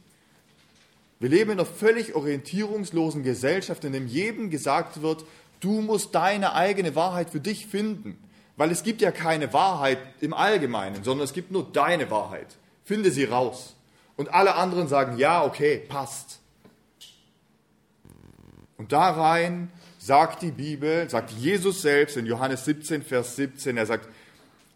Wir 1.19 1.29
leben 1.29 1.51
in 1.51 1.59
einer 1.59 1.67
völlig 1.67 2.15
orientierungslosen 2.15 3.23
Gesellschaft, 3.23 3.85
in 3.85 3.93
der 3.93 4.03
jedem 4.03 4.51
gesagt 4.51 5.03
wird, 5.03 5.25
du 5.61 5.83
musst 5.83 6.15
deine 6.15 6.55
eigene 6.55 6.95
Wahrheit 6.95 7.31
für 7.31 7.41
dich 7.41 7.67
finden. 7.67 8.19
Weil 8.57 8.71
es 8.71 8.83
gibt 8.83 9.03
ja 9.03 9.11
keine 9.11 9.53
Wahrheit 9.53 9.99
im 10.21 10.35
Allgemeinen, 10.35 11.05
sondern 11.05 11.25
es 11.25 11.33
gibt 11.33 11.51
nur 11.51 11.71
deine 11.73 12.11
Wahrheit. 12.11 12.57
Finde 12.85 13.11
sie 13.11 13.25
raus. 13.25 13.75
Und 14.17 14.35
alle 14.35 14.55
anderen 14.55 14.89
sagen, 14.89 15.19
ja, 15.19 15.45
okay, 15.45 15.79
passt. 15.89 16.41
Und 18.77 18.93
da 18.93 19.11
rein 19.11 19.71
sagt 20.01 20.43
die 20.43 20.51
Bibel, 20.51 21.09
sagt 21.09 21.31
Jesus 21.33 21.83
selbst 21.83 22.17
in 22.17 22.25
Johannes 22.25 22.65
17, 22.65 23.03
Vers 23.03 23.37
17, 23.37 23.77
er 23.77 23.87
sagt, 23.87 24.09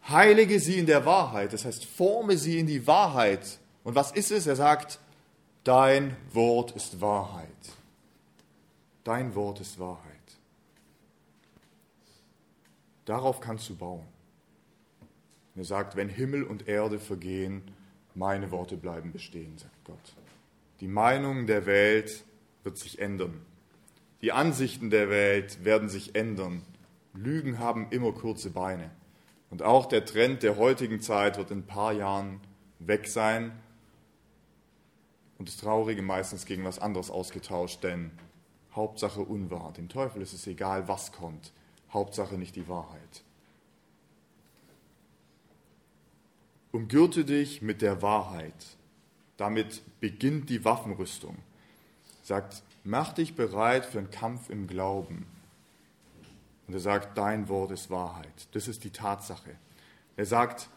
heilige 0.09 0.61
sie 0.61 0.79
in 0.79 0.87
der 0.87 1.07
Wahrheit, 1.07 1.53
das 1.55 1.65
heißt, 1.65 1.87
forme 1.87 2.37
sie 2.37 2.59
in 2.59 2.67
die 2.67 2.87
Wahrheit. 2.87 3.59
Und 3.83 3.95
was 3.95 4.13
ist 4.13 4.31
es? 4.31 4.47
Er 4.47 4.57
sagt, 4.57 5.01
Dein 5.65 6.15
Wort 6.33 6.73
ist 6.73 7.01
Wahrheit. 7.01 7.49
Dein 9.03 9.35
Wort 9.35 9.61
ist 9.61 9.79
Wahrheit. 9.79 10.05
Darauf 13.07 13.41
kannst 13.41 13.71
du 13.71 13.77
bauen. 13.77 14.07
er 15.57 15.65
sagt, 15.65 15.97
wenn 15.97 16.11
Himmel 16.11 16.43
und 16.43 16.69
Erde 16.69 16.99
vergehen, 16.99 17.63
meine 18.15 18.51
Worte 18.51 18.77
bleiben 18.77 19.11
bestehen, 19.11 19.57
sagt 19.57 19.85
Gott. 19.85 20.15
Die 20.81 20.89
Meinung 20.89 21.47
der 21.47 21.65
Welt 21.65 22.25
wird 22.63 22.77
sich 22.77 22.99
ändern. 22.99 23.41
Die 24.25 24.33
Ansichten 24.33 24.89
der 24.89 25.11
Welt 25.11 25.67
werden 25.67 25.91
sich 25.91 26.15
ändern. 26.15 26.63
Lügen 27.13 27.59
haben 27.59 27.89
immer 27.91 28.11
kurze 28.13 28.49
Beine. 28.49 28.91
Und 29.51 29.63
auch 29.63 29.85
der 29.85 30.07
Trend 30.07 30.43
der 30.43 30.57
heutigen 30.57 31.03
Zeit 31.03 31.37
wird 31.37 31.51
in 31.51 31.59
ein 31.59 31.67
paar 31.67 31.93
Jahren 31.93 32.41
weg 32.79 33.07
sein 33.07 33.53
und 35.37 35.51
das 35.51 35.59
Traurige 35.59 36.01
meistens 36.01 36.47
gegen 36.47 36.65
was 36.65 36.79
anderes 36.79 37.11
ausgetauscht, 37.11 37.85
denn 37.85 38.13
Hauptsache 38.75 39.21
unwahr. 39.21 39.75
Dem 39.75 39.91
Teufel 39.91 40.23
ist 40.23 40.33
es 40.33 40.47
egal, 40.47 40.89
was 40.89 41.13
kommt. 41.13 41.53
Hauptsache 41.93 42.37
nicht 42.37 42.57
die 42.57 42.67
Wahrheit. 42.67 43.25
Umgürte 46.73 47.27
dich 47.27 47.61
mit 47.61 47.83
der 47.83 48.01
Wahrheit. 48.01 48.79
Damit 49.37 49.83
beginnt 50.01 50.49
die 50.49 50.65
Waffenrüstung. 50.65 51.37
Sagt, 52.23 52.63
mach 52.85 53.13
dich 53.13 53.35
bereit 53.35 53.87
für 53.87 53.99
einen 53.99 54.11
Kampf 54.11 54.51
im 54.51 54.67
Glauben. 54.67 55.27
Und 56.67 56.75
er 56.75 56.81
sagt, 56.81 57.19
dein 57.19 57.49
Wort 57.49 57.73
ist 57.73 57.91
Wahrheit. 57.91 58.49
Das 58.53 58.69
ist 58.69 58.85
die 58.85 58.91
Tatsache. 58.91 59.51
Er 60.17 60.27
sagt, 60.27 60.69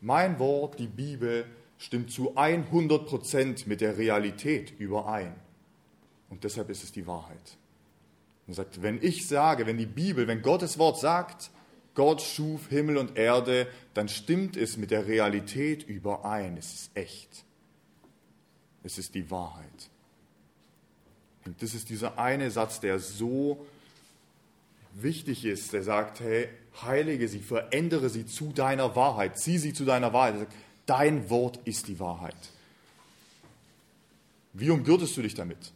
mein 0.00 0.38
Wort, 0.38 0.78
die 0.78 0.86
Bibel, 0.86 1.46
stimmt 1.78 2.10
zu 2.10 2.36
100 2.36 3.06
Prozent 3.06 3.66
mit 3.66 3.80
der 3.80 3.96
Realität 3.96 4.78
überein. 4.78 5.34
Und 6.28 6.44
deshalb 6.44 6.70
ist 6.70 6.84
es 6.84 6.92
die 6.92 7.06
Wahrheit. 7.06 7.56
Er 8.46 8.54
sagt, 8.54 8.82
wenn 8.82 9.02
ich 9.02 9.26
sage, 9.26 9.66
wenn 9.66 9.78
die 9.78 9.86
Bibel, 9.86 10.26
wenn 10.26 10.42
Gottes 10.42 10.78
Wort 10.78 10.98
sagt, 10.98 11.50
Gott 11.94 12.22
schuf 12.22 12.68
Himmel 12.68 12.96
und 12.96 13.16
Erde, 13.16 13.66
dann 13.94 14.08
stimmt 14.08 14.56
es 14.56 14.76
mit 14.76 14.90
der 14.90 15.06
Realität 15.06 15.82
überein. 15.82 16.56
Es 16.56 16.72
ist 16.72 16.96
echt. 16.96 17.44
Es 18.82 18.98
ist 18.98 19.14
die 19.14 19.30
Wahrheit. 19.30 19.90
Und 21.44 21.60
das 21.62 21.74
ist 21.74 21.88
dieser 21.90 22.18
eine 22.18 22.50
Satz, 22.50 22.80
der 22.80 22.98
so 22.98 23.66
wichtig 24.94 25.44
ist. 25.44 25.72
Der 25.72 25.82
sagt, 25.82 26.20
hey, 26.20 26.48
heilige 26.82 27.28
sie, 27.28 27.40
verändere 27.40 28.08
sie 28.08 28.26
zu 28.26 28.52
deiner 28.52 28.94
Wahrheit, 28.96 29.38
zieh 29.38 29.58
sie 29.58 29.72
zu 29.72 29.84
deiner 29.84 30.12
Wahrheit. 30.12 30.38
Sagt, 30.38 30.54
Dein 30.86 31.30
Wort 31.30 31.58
ist 31.64 31.88
die 31.88 31.98
Wahrheit. 32.00 32.36
Wie 34.52 34.70
umgürtest 34.70 35.16
du 35.16 35.22
dich 35.22 35.34
damit? 35.34 35.72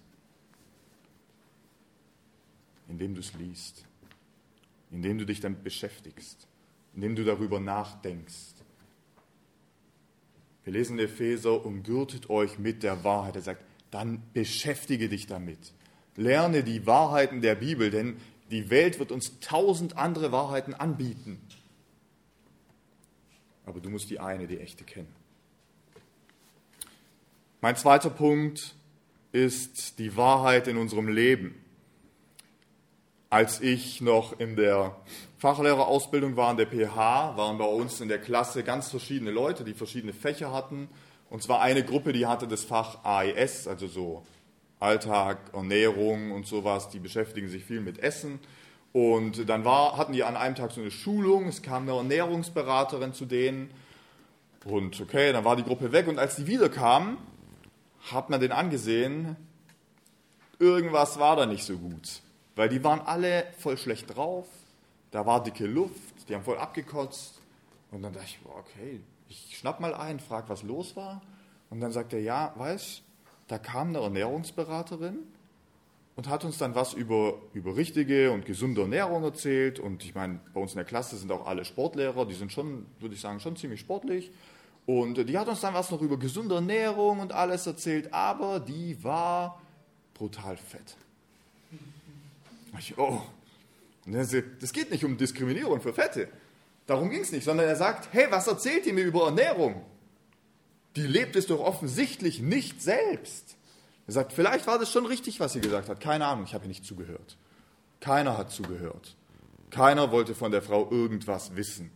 Indem 2.89 3.15
du 3.15 3.21
es 3.21 3.33
liest, 3.35 3.85
indem 4.91 5.19
du 5.19 5.25
dich 5.25 5.41
damit 5.41 5.65
beschäftigst, 5.65 6.47
indem 6.95 7.17
du 7.17 7.25
darüber 7.25 7.61
nachdenkst. 7.61 8.55
Wir 10.65 10.73
lesen 10.73 10.99
in 10.99 11.05
Epheser, 11.05 11.65
umgürtet 11.65 12.29
euch 12.29 12.59
mit 12.59 12.83
der 12.83 13.05
Wahrheit. 13.05 13.37
Er 13.37 13.43
sagt, 13.43 13.63
dann 13.91 14.23
beschäftige 14.33 15.09
dich 15.09 15.27
damit. 15.27 15.73
Lerne 16.17 16.63
die 16.63 16.87
Wahrheiten 16.87 17.41
der 17.41 17.55
Bibel, 17.55 17.91
denn 17.91 18.17
die 18.51 18.71
Welt 18.71 18.99
wird 18.99 19.13
uns 19.13 19.41
tausend 19.41 19.97
andere 19.97 20.33
Wahrheiten 20.33 20.75
anbieten 20.75 21.41
aber 23.67 23.81
du 23.81 23.91
musst 23.91 24.09
die 24.09 24.21
eine, 24.21 24.47
die 24.47 24.61
echte 24.61 24.85
kennen. 24.85 25.13
Mein 27.61 27.77
zweiter 27.77 28.11
Punkt 28.11 28.75
ist 29.33 29.99
die 29.99 30.17
Wahrheit 30.17 30.69
in 30.69 30.77
unserem 30.77 31.09
Leben. 31.09 31.63
Als 33.29 33.61
ich 33.61 34.01
noch 34.01 34.39
in 34.39 34.55
der 34.55 34.97
Fachlehrerausbildung 35.39 36.37
war, 36.37 36.53
in 36.53 36.57
der 36.57 36.67
PH, 36.67 37.37
waren 37.37 37.59
bei 37.59 37.65
uns 37.65 38.01
in 38.01 38.09
der 38.09 38.21
Klasse 38.21 38.63
ganz 38.63 38.89
verschiedene 38.89 39.33
Leute, 39.33 39.65
die 39.65 39.75
verschiedene 39.75 40.13
Fächer 40.13 40.53
hatten. 40.53 40.89
Und 41.31 41.43
zwar 41.43 41.61
eine 41.61 41.85
Gruppe, 41.85 42.13
die 42.13 42.27
hatte 42.27 42.47
das 42.47 42.65
Fach 42.65 43.05
AES, 43.05 43.67
also 43.67 43.87
so 43.87 44.23
Alltag, 44.79 45.39
Ernährung 45.53 46.33
und 46.33 46.47
sowas, 46.47 46.89
die 46.89 46.99
beschäftigen 46.99 47.49
sich 47.49 47.65
viel 47.65 47.81
mit 47.81 47.99
Essen. 47.99 48.39
Und 48.93 49.49
dann 49.49 49.65
war, 49.65 49.97
hatten 49.97 50.13
die 50.13 50.25
an 50.25 50.37
einem 50.37 50.55
Tag 50.55 50.73
so 50.73 50.81
eine 50.81 50.91
Schulung, 50.91 51.49
es 51.49 51.63
kam 51.63 51.83
eine 51.83 51.97
Ernährungsberaterin 51.97 53.13
zu 53.13 53.27
denen. 53.27 53.71
Und 54.65 55.01
okay, 55.01 55.33
dann 55.33 55.45
war 55.45 55.57
die 55.57 55.65
Gruppe 55.65 55.93
weg 55.93 56.09
und 56.09 56.19
als 56.19 56.37
die 56.37 56.47
wiederkamen, 56.47 57.19
hat 58.13 58.31
man 58.31 58.41
den 58.41 58.53
angesehen, 58.53 59.37
irgendwas 60.59 61.19
war 61.19 61.37
da 61.37 61.47
nicht 61.47 61.65
so 61.65 61.77
gut. 61.77 62.21
Weil 62.55 62.69
die 62.69 62.83
waren 62.83 63.01
alle 63.01 63.47
voll 63.59 63.77
schlecht 63.77 64.17
drauf, 64.17 64.47
da 65.11 65.27
war 65.27 65.43
dicke 65.43 65.67
Luft, 65.67 66.29
die 66.29 66.35
haben 66.35 66.45
voll 66.45 66.59
abgekotzt. 66.59 67.41
Und 67.91 68.03
dann 68.03 68.13
dachte 68.13 68.27
ich, 68.27 68.39
okay, 68.45 69.01
ich 69.29 69.57
schnapp 69.59 69.81
mal 69.81 69.95
ein, 69.95 70.21
frag, 70.21 70.49
was 70.49 70.63
los 70.63 70.97
war. 70.97 71.23
Und 71.71 71.81
dann 71.81 71.93
sagt 71.93 72.13
er, 72.13 72.21
ja, 72.21 72.53
weißt 72.57 73.03
da 73.49 73.59
kam 73.59 73.89
eine 73.89 73.99
Ernährungsberaterin 73.99 75.19
und 76.17 76.29
hat 76.29 76.45
uns 76.45 76.59
dann 76.59 76.75
was 76.75 76.95
über, 76.95 77.35
über 77.53 77.77
richtige 77.77 78.33
und 78.33 78.45
gesunde 78.45 78.83
Ernährung 78.83 79.23
erzählt. 79.23 79.79
Und 79.79 80.05
ich 80.05 80.15
meine, 80.15 80.41
bei 80.53 80.61
uns 80.61 80.73
in 80.73 80.77
der 80.77 80.85
Klasse 80.85 81.17
sind 81.17 81.31
auch 81.31 81.47
alle 81.47 81.65
Sportlehrer, 81.65 82.27
die 82.27 82.35
sind 82.35 82.53
schon, 82.53 82.87
würde 82.99 83.15
ich 83.15 83.21
sagen, 83.21 83.39
schon 83.41 83.57
ziemlich 83.57 83.81
sportlich. 83.81 84.33
Und 84.85 85.29
die 85.29 85.39
hat 85.39 85.49
uns 85.49 85.61
dann 85.61 85.75
was 85.75 85.91
noch 85.91 86.01
über 86.01 86.17
gesunde 86.17 86.57
Ernährung 86.57 87.21
und 87.21 87.33
alles 87.33 87.67
erzählt, 87.67 88.13
aber 88.13 88.61
die 88.61 89.03
war 89.03 89.61
brutal 90.15 90.57
fett. 90.57 90.97
Ich, 92.79 92.97
oh, 92.99 93.23
das 94.07 94.73
geht 94.73 94.91
nicht 94.91 95.05
um 95.05 95.17
Diskriminierung 95.17 95.81
für 95.81 95.93
Fette. 95.93 96.29
Darum 96.87 97.11
ging 97.11 97.21
es 97.21 97.33
nicht, 97.33 97.45
sondern 97.45 97.67
er 97.67 97.77
sagt, 97.77 98.09
hey, 98.13 98.27
was 98.31 98.47
erzählt 98.47 98.87
ihr 98.87 98.95
mir 98.95 99.05
über 99.05 99.27
Ernährung? 99.27 99.85
Die 100.95 101.07
lebt 101.07 101.37
es 101.37 101.47
doch 101.47 101.61
offensichtlich 101.61 102.41
nicht 102.41 102.81
selbst. 102.81 103.57
Er 104.07 104.13
sagt, 104.13 104.33
vielleicht 104.33 104.67
war 104.67 104.79
das 104.79 104.91
schon 104.91 105.05
richtig, 105.05 105.41
was 105.41 105.53
sie 105.53 105.61
gesagt 105.61 105.89
hat. 105.89 106.01
Keine 106.01 106.27
Ahnung, 106.27 106.45
ich 106.45 106.55
habe 106.55 106.65
ihr 106.65 106.69
nicht 106.69 106.85
zugehört. 106.85 107.37
Keiner 108.01 108.39
hat 108.39 108.53
zugehört. 108.53 109.17
Keiner 109.71 110.13
wollte 110.13 110.35
von 110.35 110.53
der 110.53 110.63
Frau 110.63 110.89
irgendwas 110.91 111.57
wissen. 111.57 111.91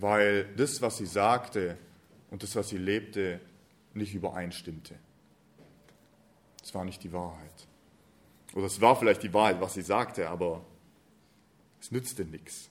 weil 0.00 0.44
das, 0.56 0.80
was 0.80 0.98
sie 0.98 1.06
sagte 1.06 1.76
und 2.30 2.42
das, 2.42 2.54
was 2.56 2.68
sie 2.68 2.78
lebte, 2.78 3.40
nicht 3.94 4.14
übereinstimmte. 4.14 4.94
Es 6.62 6.74
war 6.74 6.84
nicht 6.84 7.02
die 7.02 7.12
Wahrheit. 7.12 7.66
Oder 8.54 8.66
es 8.66 8.80
war 8.80 8.96
vielleicht 8.96 9.22
die 9.22 9.32
Wahrheit, 9.32 9.60
was 9.60 9.74
sie 9.74 9.82
sagte, 9.82 10.28
aber 10.28 10.64
es 11.80 11.90
nützte 11.90 12.24
nichts. 12.24 12.70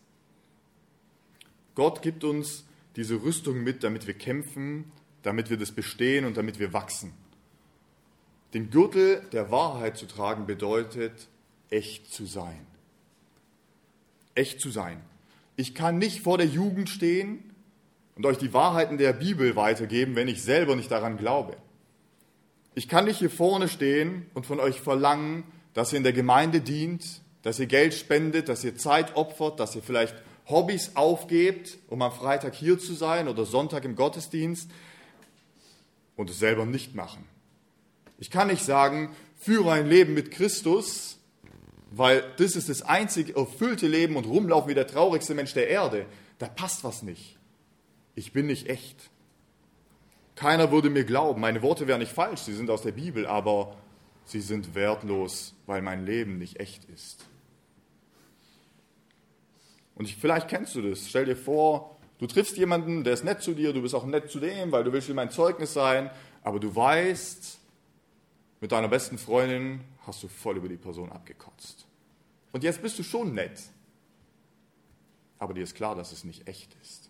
Gott 1.76 2.02
gibt 2.02 2.24
uns 2.24 2.66
diese 2.96 3.22
Rüstung 3.22 3.64
mit, 3.64 3.84
damit 3.84 4.08
wir 4.08 4.16
kämpfen, 4.16 4.92
damit 5.22 5.50
wir 5.50 5.58
das 5.58 5.72
bestehen 5.72 6.26
und 6.26 6.38
damit 6.38 6.60
wir 6.60 6.74
wachsen. 6.74 7.14
Den 8.54 8.70
Gürtel 8.70 9.22
der 9.32 9.52
Wahrheit 9.52 9.98
zu 9.98 10.08
tragen 10.08 10.46
bedeutet, 10.46 11.28
echt 11.70 12.12
zu 12.12 12.26
sein. 12.26 12.66
Echt 14.36 14.60
zu 14.62 14.70
sein. 14.70 15.02
Ich 15.56 15.76
kann 15.76 15.98
nicht 15.98 16.22
vor 16.22 16.38
der 16.38 16.48
Jugend 16.48 16.90
stehen 16.90 17.44
und 18.16 18.26
euch 18.26 18.38
die 18.38 18.54
Wahrheiten 18.54 18.98
der 18.98 19.14
Bibel 19.14 19.56
weitergeben, 19.56 20.16
wenn 20.16 20.28
ich 20.28 20.42
selber 20.42 20.76
nicht 20.76 20.92
daran 20.92 21.18
glaube. 21.18 21.58
Ich 22.74 22.88
kann 22.88 23.06
nicht 23.06 23.20
hier 23.20 23.30
vorne 23.30 23.68
stehen 23.68 24.28
und 24.34 24.46
von 24.46 24.60
euch 24.60 24.80
verlangen, 24.80 25.44
dass 25.74 25.94
ihr 25.94 25.98
in 25.98 26.04
der 26.04 26.14
Gemeinde 26.14 26.62
dient, 26.62 27.22
dass 27.42 27.60
ihr 27.60 27.68
Geld 27.68 27.94
spendet, 27.94 28.50
dass 28.50 28.64
ihr 28.64 28.78
Zeit 28.78 29.16
opfert, 29.16 29.60
dass 29.60 29.76
ihr 29.76 29.84
vielleicht 29.84 30.16
Hobbys 30.48 30.92
aufgebt, 30.96 31.78
um 31.88 32.02
am 32.02 32.12
Freitag 32.12 32.56
hier 32.56 32.80
zu 32.80 32.94
sein 32.94 33.28
oder 33.28 33.46
Sonntag 33.46 33.86
im 33.86 33.96
Gottesdienst 33.96 34.70
und 36.16 36.30
es 36.30 36.40
selber 36.40 36.66
nicht 36.66 36.96
machen. 36.96 37.26
Ich 38.18 38.32
kann 38.32 38.48
nicht 38.48 38.64
sagen, 38.64 39.16
führe 39.36 39.72
ein 39.72 39.88
Leben 39.88 40.14
mit 40.14 40.32
Christus 40.32 41.18
weil 41.92 42.24
das 42.38 42.56
ist 42.56 42.70
das 42.70 42.82
einzig 42.82 43.36
erfüllte 43.36 43.88
Leben 43.88 44.16
und 44.16 44.26
rumlaufen 44.26 44.70
wie 44.70 44.76
der 44.76 44.88
traurigste 44.88 45.36
Mensch 45.36 45.54
der 45.54 45.70
Erde. 45.70 46.06
Da 46.40 46.48
passt 46.48 46.84
was 46.84 47.02
nicht. 47.02 47.38
Ich 48.16 48.34
bin 48.34 48.48
nicht 48.48 48.70
echt. 48.70 49.10
Keiner 50.36 50.72
würde 50.72 50.90
mir 50.90 51.04
glauben. 51.04 51.42
Meine 51.42 51.62
Worte 51.62 51.88
wären 51.88 52.00
nicht 52.00 52.12
falsch, 52.12 52.42
sie 52.42 52.54
sind 52.54 52.70
aus 52.70 52.82
der 52.82 52.92
Bibel, 52.92 53.26
aber 53.26 53.76
sie 54.28 54.42
sind 54.42 54.76
wertlos, 54.76 55.56
weil 55.66 55.82
mein 55.82 56.06
Leben 56.06 56.38
nicht 56.38 56.60
echt 56.60 56.86
ist. 56.86 57.26
Und 59.96 60.06
ich, 60.06 60.16
vielleicht 60.18 60.48
kennst 60.48 60.76
du 60.76 60.82
das. 60.82 61.10
Stell 61.10 61.26
dir 61.26 61.36
vor, 61.36 61.98
du 62.20 62.28
triffst 62.28 62.58
jemanden, 62.58 63.04
der 63.04 63.14
ist 63.14 63.24
nett 63.24 63.42
zu 63.42 63.54
dir, 63.54 63.74
du 63.74 63.82
bist 63.82 63.96
auch 63.96 64.06
nett 64.06 64.30
zu 64.30 64.40
dem, 64.40 64.72
weil 64.72 64.84
du 64.84 64.94
willst 64.94 65.10
ihm 65.10 65.18
ein 65.18 65.32
Zeugnis 65.32 65.74
sein, 65.74 66.12
aber 66.44 66.60
du 66.60 66.76
weißt, 66.76 67.58
mit 68.60 68.72
deiner 68.72 68.90
besten 68.90 69.18
Freundin 69.18 69.82
hast 70.06 70.22
du 70.22 70.28
voll 70.28 70.58
über 70.58 70.70
die 70.70 70.78
Person 70.78 71.12
abgekotzt. 71.12 71.88
Und 72.52 72.64
jetzt 72.64 72.82
bist 72.82 73.00
du 73.00 73.04
schon 73.04 73.34
nett. 73.34 73.60
Aber 75.40 75.54
dir 75.54 75.64
ist 75.64 75.76
klar, 75.76 75.96
dass 75.96 76.12
es 76.12 76.24
nicht 76.24 76.48
echt 76.48 76.76
ist. 76.82 77.10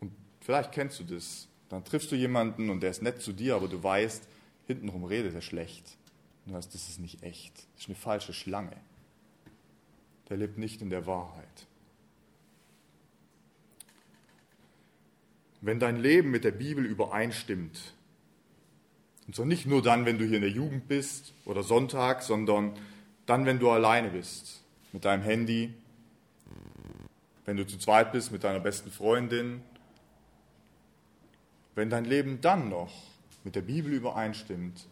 Und 0.00 0.12
vielleicht 0.40 0.72
kennst 0.72 1.00
du 1.00 1.04
das. 1.04 1.48
Dann 1.68 1.84
triffst 1.84 2.10
du 2.10 2.16
jemanden 2.16 2.70
und 2.70 2.80
der 2.80 2.90
ist 2.90 3.02
nett 3.02 3.22
zu 3.22 3.32
dir, 3.32 3.54
aber 3.54 3.68
du 3.68 3.82
weißt, 3.82 4.26
hintenrum 4.68 5.04
redet 5.04 5.34
er 5.34 5.40
schlecht. 5.40 5.96
Du 6.46 6.54
weißt, 6.54 6.72
das 6.72 6.88
ist 6.88 7.00
nicht 7.00 7.22
echt. 7.22 7.52
Das 7.74 7.82
ist 7.82 7.88
eine 7.88 7.96
falsche 7.96 8.32
Schlange. 8.32 8.76
Der 10.28 10.36
lebt 10.36 10.58
nicht 10.58 10.80
in 10.80 10.90
der 10.90 11.06
Wahrheit. 11.06 11.66
Wenn 15.60 15.80
dein 15.80 15.96
Leben 15.96 16.30
mit 16.30 16.44
der 16.44 16.52
Bibel 16.52 16.84
übereinstimmt, 16.84 17.94
und 19.26 19.34
zwar 19.34 19.46
nicht 19.46 19.66
nur 19.66 19.82
dann, 19.82 20.06
wenn 20.06 20.18
du 20.18 20.24
hier 20.24 20.36
in 20.36 20.42
der 20.42 20.50
Jugend 20.50 20.86
bist 20.86 21.32
oder 21.44 21.62
Sonntag, 21.62 22.22
sondern 22.22 22.78
dann, 23.26 23.44
wenn 23.44 23.58
du 23.58 23.70
alleine 23.70 24.10
bist 24.10 24.62
mit 24.92 25.04
deinem 25.04 25.22
Handy, 25.22 25.74
wenn 27.44 27.56
du 27.56 27.66
zu 27.66 27.78
zweit 27.78 28.12
bist 28.12 28.30
mit 28.30 28.44
deiner 28.44 28.60
besten 28.60 28.90
Freundin, 28.90 29.62
wenn 31.74 31.90
dein 31.90 32.04
Leben 32.04 32.40
dann 32.40 32.68
noch 32.68 32.92
mit 33.44 33.54
der 33.54 33.62
Bibel 33.62 33.92
übereinstimmt, 33.92 34.86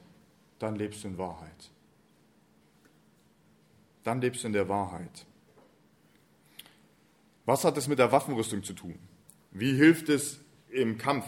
dann 0.58 0.76
lebst 0.76 1.04
du 1.04 1.08
in 1.08 1.18
Wahrheit. 1.18 1.70
Dann 4.04 4.20
lebst 4.20 4.42
du 4.42 4.46
in 4.48 4.52
der 4.52 4.68
Wahrheit. 4.68 5.26
Was 7.44 7.64
hat 7.64 7.76
es 7.76 7.88
mit 7.88 7.98
der 7.98 8.12
Waffenrüstung 8.12 8.62
zu 8.64 8.72
tun? 8.72 8.98
Wie 9.52 9.74
hilft 9.74 10.08
es 10.08 10.40
im 10.70 10.98
Kampf? 10.98 11.26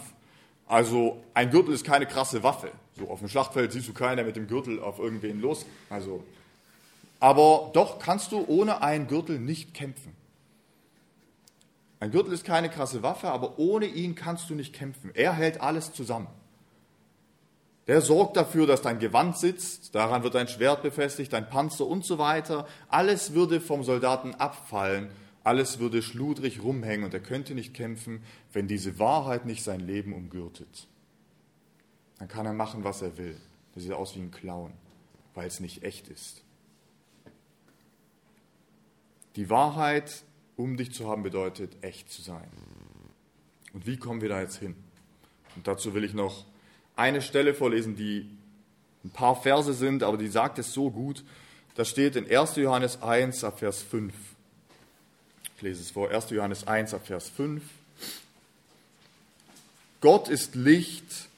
Also 0.67 1.23
ein 1.35 1.51
Gürtel 1.51 1.75
ist 1.75 1.85
keine 1.85 2.07
krasse 2.07 2.43
Waffe. 2.43 2.71
So 2.99 3.09
auf 3.09 3.21
dem 3.21 3.29
Schlachtfeld 3.29 3.73
siehst 3.73 3.89
du 3.89 3.95
keiner 3.95 4.25
mit 4.25 4.37
dem 4.37 4.49
Gürtel 4.49 4.81
auf 4.81 4.99
irgendwen 4.99 5.41
los. 5.41 5.65
Also, 5.89 6.25
aber 7.21 7.71
doch 7.73 7.99
kannst 7.99 8.33
du 8.33 8.45
ohne 8.47 8.83
einen 8.83 9.07
Gürtel 9.07 9.39
nicht 9.39 9.75
kämpfen. 9.75 10.13
Ein 12.01 12.11
Gürtel 12.11 12.33
ist 12.33 12.45
keine 12.45 12.69
krasse 12.69 13.03
Waffe, 13.03 13.31
aber 13.31 13.59
ohne 13.59 13.87
ihn 13.87 14.15
kannst 14.15 14.51
du 14.51 14.55
nicht 14.55 14.73
kämpfen. 14.73 15.11
Er 15.15 15.33
hält 15.33 15.61
alles 15.61 15.93
zusammen. 15.93 16.29
Der 17.89 18.03
sorgt 18.03 18.37
dafür, 18.37 18.67
dass 18.67 18.83
dein 18.83 18.99
Gewand 18.99 19.39
sitzt, 19.39 19.95
daran 19.95 20.23
wird 20.23 20.35
dein 20.35 20.47
Schwert 20.47 20.83
befestigt, 20.83 21.33
dein 21.33 21.49
Panzer 21.49 21.87
und 21.87 22.05
so 22.05 22.19
weiter. 22.19 22.69
Alles 22.89 23.33
würde 23.33 23.63
vom 23.63 23.83
Soldaten 23.83 24.35
abfallen, 24.35 25.09
alles 25.43 25.79
würde 25.79 26.03
schludrig 26.03 26.63
rumhängen 26.63 27.07
und 27.07 27.15
er 27.15 27.21
könnte 27.21 27.55
nicht 27.55 27.73
kämpfen, 27.73 28.23
wenn 28.53 28.69
diese 28.69 28.99
Wahrheit 28.99 29.47
nicht 29.47 29.65
sein 29.65 29.81
Leben 29.81 30.13
umgürtet. 30.13 30.87
Dann 32.19 32.29
kann 32.29 32.45
er 32.45 32.53
machen, 32.53 32.85
was 32.85 33.01
er 33.01 33.17
will. 33.17 33.41
Das 33.75 33.85
sieht 33.85 33.93
aus 33.93 34.15
wie 34.17 34.21
ein 34.21 34.31
Clown, 34.31 34.75
weil 35.35 35.47
es 35.47 35.59
nicht 35.59 35.83
echt 35.83 36.09
ist. 36.09 36.43
Die 39.37 39.49
Wahrheit, 39.49 40.25
um 40.57 40.77
dich 40.77 40.93
zu 40.93 41.09
haben, 41.09 41.23
bedeutet, 41.23 41.83
echt 41.83 42.11
zu 42.11 42.21
sein. 42.21 42.49
Und 43.73 43.87
wie 43.87 43.97
kommen 43.97 44.21
wir 44.21 44.29
da 44.29 44.43
jetzt 44.43 44.57
hin? 44.57 44.77
Und 45.57 45.67
dazu 45.67 45.95
will 45.95 46.05
ich 46.05 46.13
noch 46.13 46.45
eine 46.99 47.23
Stelle 47.23 47.55
vorlesen, 47.55 47.97
die 47.97 48.29
ein 49.05 49.11
paar 49.11 49.41
Verse 49.41 49.73
sind, 49.73 50.03
aber 50.03 50.17
die 50.17 50.29
sagt 50.29 50.59
es 50.59 50.73
so 50.73 50.91
gut. 50.91 51.25
Das 51.77 51.89
steht 51.89 52.17
in 52.17 52.29
1. 52.31 52.57
Johannes 52.57 53.03
1 53.03 53.45
ab 53.45 53.61
Vers 53.61 53.83
5. 53.83 54.13
Ich 55.57 55.63
lese 55.63 55.81
es 55.81 55.91
vor, 55.91 56.11
1. 56.11 56.31
Johannes 56.31 56.67
1 56.67 56.95
ab 56.95 57.07
Vers 57.07 57.29
5. 57.29 57.63
Gott 60.01 60.29
ist 60.29 60.55
Licht, 60.55 61.29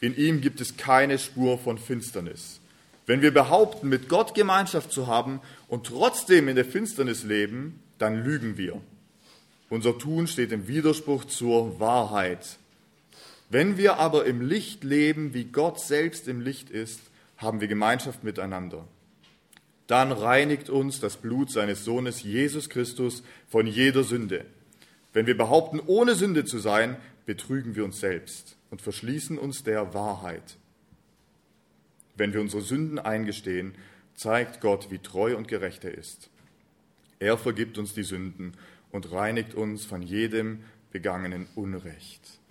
in 0.00 0.16
ihm 0.16 0.40
gibt 0.40 0.60
es 0.60 0.76
keine 0.76 1.18
Spur 1.18 1.58
von 1.58 1.78
Finsternis. 1.78 2.60
Wenn 3.06 3.22
wir 3.22 3.32
behaupten, 3.32 3.88
mit 3.88 4.08
Gott 4.08 4.34
Gemeinschaft 4.34 4.92
zu 4.92 5.06
haben 5.06 5.40
und 5.68 5.86
trotzdem 5.86 6.48
in 6.48 6.56
der 6.56 6.64
Finsternis 6.64 7.22
leben, 7.24 7.80
dann 7.98 8.22
lügen 8.22 8.56
wir. 8.56 8.80
Unser 9.68 9.98
Tun 9.98 10.26
steht 10.26 10.52
im 10.52 10.68
Widerspruch 10.68 11.24
zur 11.24 11.80
Wahrheit. 11.80 12.58
Wenn 13.52 13.76
wir 13.76 13.98
aber 13.98 14.24
im 14.24 14.40
Licht 14.40 14.82
leben, 14.82 15.34
wie 15.34 15.44
Gott 15.44 15.78
selbst 15.78 16.26
im 16.26 16.40
Licht 16.40 16.70
ist, 16.70 17.02
haben 17.36 17.60
wir 17.60 17.68
Gemeinschaft 17.68 18.24
miteinander. 18.24 18.88
Dann 19.86 20.10
reinigt 20.10 20.70
uns 20.70 21.00
das 21.00 21.18
Blut 21.18 21.50
seines 21.50 21.84
Sohnes 21.84 22.22
Jesus 22.22 22.70
Christus 22.70 23.22
von 23.46 23.66
jeder 23.66 24.04
Sünde. 24.04 24.46
Wenn 25.12 25.26
wir 25.26 25.36
behaupten, 25.36 25.80
ohne 25.84 26.14
Sünde 26.14 26.46
zu 26.46 26.60
sein, 26.60 26.96
betrügen 27.26 27.76
wir 27.76 27.84
uns 27.84 28.00
selbst 28.00 28.56
und 28.70 28.80
verschließen 28.80 29.36
uns 29.36 29.62
der 29.62 29.92
Wahrheit. 29.92 30.56
Wenn 32.16 32.32
wir 32.32 32.40
unsere 32.40 32.62
Sünden 32.62 32.98
eingestehen, 32.98 33.74
zeigt 34.14 34.62
Gott, 34.62 34.90
wie 34.90 34.98
treu 34.98 35.36
und 35.36 35.46
gerecht 35.46 35.84
er 35.84 35.92
ist. 35.92 36.30
Er 37.18 37.36
vergibt 37.36 37.76
uns 37.76 37.92
die 37.92 38.02
Sünden 38.02 38.54
und 38.90 39.12
reinigt 39.12 39.52
uns 39.52 39.84
von 39.84 40.00
jedem 40.00 40.60
begangenen 40.90 41.48
Unrecht 41.54 42.41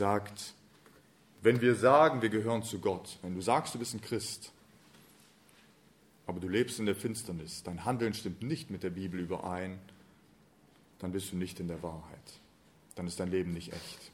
sagt, 0.00 0.54
wenn 1.42 1.60
wir 1.60 1.74
sagen, 1.74 2.22
wir 2.22 2.30
gehören 2.30 2.62
zu 2.62 2.80
Gott, 2.80 3.18
wenn 3.22 3.34
du 3.34 3.42
sagst, 3.42 3.74
du 3.74 3.78
bist 3.78 3.94
ein 3.94 4.00
Christ, 4.00 4.50
aber 6.26 6.40
du 6.40 6.48
lebst 6.48 6.78
in 6.78 6.86
der 6.86 6.96
Finsternis, 6.96 7.62
dein 7.62 7.84
Handeln 7.84 8.14
stimmt 8.14 8.42
nicht 8.42 8.70
mit 8.70 8.82
der 8.82 8.90
Bibel 8.90 9.20
überein, 9.20 9.78
dann 10.98 11.12
bist 11.12 11.32
du 11.32 11.36
nicht 11.36 11.60
in 11.60 11.68
der 11.68 11.82
Wahrheit. 11.82 12.40
Dann 12.94 13.06
ist 13.06 13.20
dein 13.20 13.30
Leben 13.30 13.52
nicht 13.52 13.72
echt. 13.72 14.10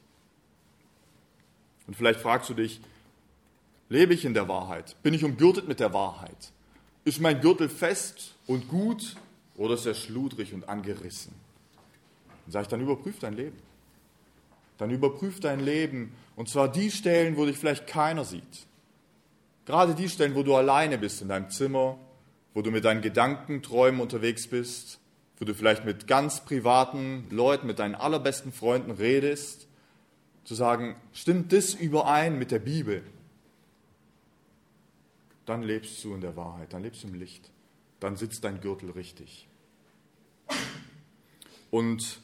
Und 1.86 1.94
vielleicht 1.96 2.20
fragst 2.20 2.50
du 2.50 2.54
dich, 2.54 2.80
lebe 3.88 4.12
ich 4.12 4.24
in 4.24 4.34
der 4.34 4.48
Wahrheit? 4.48 4.96
Bin 5.02 5.14
ich 5.14 5.24
umgürtet 5.24 5.68
mit 5.68 5.78
der 5.78 5.92
Wahrheit? 5.92 6.52
Ist 7.04 7.20
mein 7.20 7.40
Gürtel 7.40 7.68
fest 7.68 8.34
und 8.46 8.68
gut 8.68 9.16
oder 9.56 9.74
ist 9.74 9.86
er 9.86 9.94
schludrig 9.94 10.52
und 10.52 10.68
angerissen? 10.68 11.32
Dann 12.44 12.52
sage 12.52 12.62
ich, 12.64 12.68
dann 12.68 12.80
überprüf 12.80 13.20
dein 13.20 13.34
Leben 13.34 13.65
dann 14.78 14.90
überprüf 14.90 15.40
dein 15.40 15.60
Leben. 15.60 16.14
Und 16.34 16.48
zwar 16.48 16.70
die 16.70 16.90
Stellen, 16.90 17.36
wo 17.36 17.46
dich 17.46 17.58
vielleicht 17.58 17.86
keiner 17.86 18.24
sieht. 18.24 18.66
Gerade 19.64 19.94
die 19.94 20.08
Stellen, 20.08 20.34
wo 20.34 20.42
du 20.42 20.54
alleine 20.54 20.98
bist 20.98 21.22
in 21.22 21.28
deinem 21.28 21.50
Zimmer, 21.50 21.98
wo 22.54 22.62
du 22.62 22.70
mit 22.70 22.84
deinen 22.84 23.02
Gedanken, 23.02 23.62
Träumen 23.62 24.00
unterwegs 24.00 24.46
bist, 24.46 25.00
wo 25.38 25.44
du 25.44 25.54
vielleicht 25.54 25.84
mit 25.84 26.06
ganz 26.06 26.44
privaten 26.44 27.26
Leuten, 27.30 27.66
mit 27.66 27.78
deinen 27.78 27.94
allerbesten 27.94 28.52
Freunden 28.52 28.92
redest, 28.92 29.66
zu 30.44 30.54
sagen, 30.54 30.96
stimmt 31.12 31.52
das 31.52 31.74
überein 31.74 32.38
mit 32.38 32.50
der 32.52 32.60
Bibel? 32.60 33.02
Dann 35.44 35.62
lebst 35.62 36.02
du 36.04 36.14
in 36.14 36.20
der 36.20 36.36
Wahrheit, 36.36 36.72
dann 36.72 36.82
lebst 36.82 37.02
du 37.02 37.08
im 37.08 37.14
Licht, 37.14 37.50
dann 38.00 38.16
sitzt 38.16 38.44
dein 38.44 38.60
Gürtel 38.60 38.90
richtig. 38.90 39.48
Und 41.70 42.20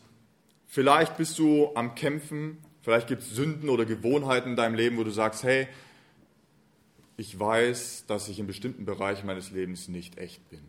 Vielleicht 0.73 1.19
bist 1.19 1.39
du 1.39 1.71
am 1.75 1.95
Kämpfen, 1.95 2.57
vielleicht 2.81 3.07
gibt 3.07 3.21
es 3.21 3.29
Sünden 3.29 3.69
oder 3.69 3.85
Gewohnheiten 3.85 4.53
in 4.53 4.57
deinem 4.57 4.75
Leben, 4.75 4.97
wo 4.97 5.05
du 5.05 5.11
sagst, 5.11 5.43
hey, 5.43 5.69
ich 7.19 7.39
weiß, 7.39 8.07
dass 8.07 8.31
ich 8.31 8.39
in 8.39 8.47
bestimmten 8.47 8.87
Bereichen 8.87 9.27
meines 9.27 9.51
Lebens 9.51 9.89
nicht 9.89 10.17
echt 10.17 10.49
bin. 10.49 10.63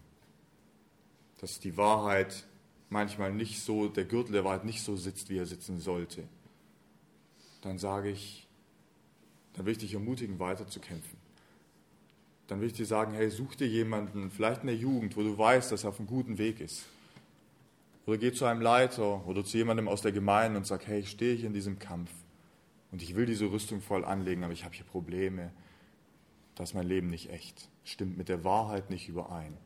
Dass 1.40 1.62
die 1.62 1.78
Wahrheit 1.78 2.44
manchmal 2.90 3.32
nicht 3.32 3.62
so, 3.62 3.88
der 3.88 4.04
Gürtel 4.04 4.34
der 4.34 4.44
Wahrheit 4.44 4.66
nicht 4.66 4.84
so 4.84 4.98
sitzt, 4.98 5.30
wie 5.30 5.38
er 5.38 5.46
sitzen 5.46 5.80
sollte. 5.80 6.26
Dann 7.62 7.78
sage 7.78 8.10
ich, 8.10 8.46
dann 9.54 9.66
will 9.66 9.72
ich 9.72 9.78
dich 9.78 9.94
ermutigen, 9.94 10.38
weiter 10.38 10.68
zu 10.68 10.82
kämpfen. 10.82 11.16
Dann 12.48 12.60
will 12.60 12.68
ich 12.68 12.74
dir 12.74 12.86
sagen, 12.86 13.14
hey, 13.14 13.30
such 13.30 13.56
dir 13.56 13.70
jemanden, 13.70 14.32
vielleicht 14.32 14.64
in 14.64 14.68
der 14.68 14.76
Jugend, 14.76 15.16
wo 15.16 15.22
du 15.22 15.38
weißt, 15.38 15.72
dass 15.72 15.86
er 15.86 15.92
auf 15.92 16.00
einem 16.00 16.10
guten 16.10 16.38
Weg 16.38 16.60
ist 16.60 16.84
oder 18.06 18.18
geh 18.18 18.32
zu 18.32 18.46
einem 18.46 18.62
Leiter 18.62 19.26
oder 19.28 19.46
zu 19.46 19.58
jemandem 19.58 19.88
aus 19.88 20.02
der 20.02 20.12
Gemeinde 20.12 20.58
und 20.58 20.66
sag, 20.66 20.88
hey, 20.88 21.00
ich 21.00 21.10
stehe 21.10 21.36
hier 21.36 21.48
in 21.48 21.54
diesem 21.54 21.80
Kampf 21.80 22.12
und 22.92 23.02
ich 23.02 23.16
will 23.16 23.26
diese 23.26 23.52
Rüstung 23.52 23.82
voll 23.82 24.04
anlegen, 24.04 24.44
aber 24.44 24.54
ich 24.54 24.66
habe 24.66 24.76
hier 24.76 24.86
Probleme. 24.86 25.52
Da 26.56 26.64
ist 26.64 26.74
mein 26.74 26.88
Leben 26.88 27.08
nicht 27.08 27.30
echt. 27.30 27.70
Stimmt 27.84 28.18
mit 28.18 28.30
der 28.30 28.44
Wahrheit 28.44 28.90
nicht 28.90 29.08
überein. 29.08 29.58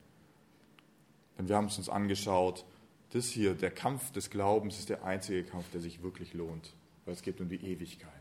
Denn 1.38 1.50
wir 1.50 1.56
haben 1.56 1.66
es 1.66 1.78
uns 1.78 1.90
angeschaut, 1.90 2.66
das 3.12 3.28
hier, 3.28 3.54
der 3.54 3.72
Kampf 3.72 4.12
des 4.12 4.30
Glaubens, 4.30 4.80
ist 4.80 4.90
der 4.90 5.04
einzige 5.04 5.44
Kampf, 5.44 5.70
der 5.72 5.82
sich 5.82 6.04
wirklich 6.04 6.34
lohnt, 6.34 6.74
weil 7.06 7.14
es 7.14 7.22
geht 7.22 7.42
um 7.42 7.50
die 7.50 7.64
Ewigkeit. 7.64 8.12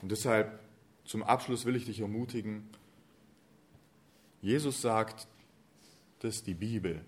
Und 0.00 0.10
deshalb 0.10 0.60
zum 1.04 1.22
Abschluss 1.22 1.64
will 1.64 1.76
ich 1.76 1.86
dich 1.86 2.00
ermutigen, 2.00 2.68
Jesus 4.40 4.80
sagt, 4.80 5.26
das 6.20 6.36
ist 6.36 6.46
die 6.46 6.54
Bibel, 6.54 7.04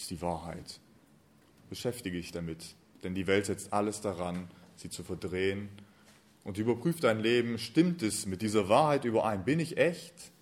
ist 0.00 0.10
die 0.10 0.22
Wahrheit. 0.22 0.80
Beschäftige 1.68 2.16
dich 2.16 2.32
damit, 2.32 2.74
denn 3.02 3.14
die 3.14 3.26
Welt 3.26 3.46
setzt 3.46 3.72
alles 3.72 4.00
daran, 4.00 4.48
sie 4.76 4.90
zu 4.90 5.02
verdrehen. 5.02 5.68
Und 6.42 6.58
überprüf 6.58 7.00
dein 7.00 7.20
Leben, 7.20 7.58
stimmt 7.58 8.02
es 8.02 8.26
mit 8.26 8.42
dieser 8.42 8.68
Wahrheit 8.68 9.04
überein? 9.04 9.44
Bin 9.44 9.60
ich 9.60 9.76
echt 9.76 10.32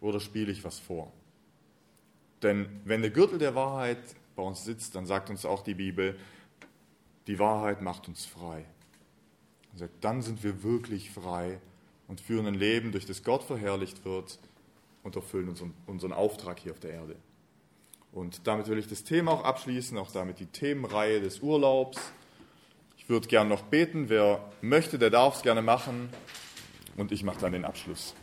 oder 0.00 0.18
spiele 0.18 0.50
ich 0.50 0.64
was 0.64 0.80
vor? 0.80 1.12
Denn 2.42 2.80
wenn 2.84 3.02
der 3.02 3.10
Gürtel 3.10 3.38
der 3.38 3.54
Wahrheit 3.54 4.00
bei 4.34 4.42
uns 4.42 4.64
sitzt, 4.64 4.96
dann 4.96 5.06
sagt 5.06 5.30
uns 5.30 5.46
auch 5.46 5.62
die 5.62 5.74
Bibel, 5.74 6.18
die 7.28 7.38
Wahrheit 7.38 7.80
macht 7.80 8.08
uns 8.08 8.24
frei. 8.24 8.64
dann 10.00 10.20
sind 10.20 10.42
wir 10.42 10.64
wirklich 10.64 11.10
frei 11.10 11.60
und 12.08 12.20
führen 12.20 12.46
ein 12.46 12.54
Leben, 12.54 12.90
durch 12.90 13.06
das 13.06 13.22
Gott 13.22 13.44
verherrlicht 13.44 14.04
wird 14.04 14.40
und 15.04 15.14
erfüllen 15.14 15.48
unseren, 15.48 15.72
unseren 15.86 16.12
Auftrag 16.12 16.58
hier 16.58 16.72
auf 16.72 16.80
der 16.80 16.90
Erde. 16.90 17.16
Und 18.12 18.46
damit 18.46 18.68
will 18.68 18.78
ich 18.78 18.88
das 18.88 19.04
Thema 19.04 19.32
auch 19.32 19.44
abschließen, 19.44 19.96
auch 19.96 20.12
damit 20.12 20.38
die 20.38 20.46
Themenreihe 20.46 21.20
des 21.20 21.40
Urlaubs. 21.40 21.98
Ich 22.98 23.08
würde 23.08 23.26
gern 23.26 23.48
noch 23.48 23.62
beten. 23.62 24.08
Wer 24.08 24.52
möchte, 24.60 24.98
der 24.98 25.10
darf 25.10 25.36
es 25.36 25.42
gerne 25.42 25.62
machen. 25.62 26.10
Und 26.96 27.10
ich 27.10 27.24
mache 27.24 27.40
dann 27.40 27.52
den 27.52 27.64
Abschluss. 27.64 28.14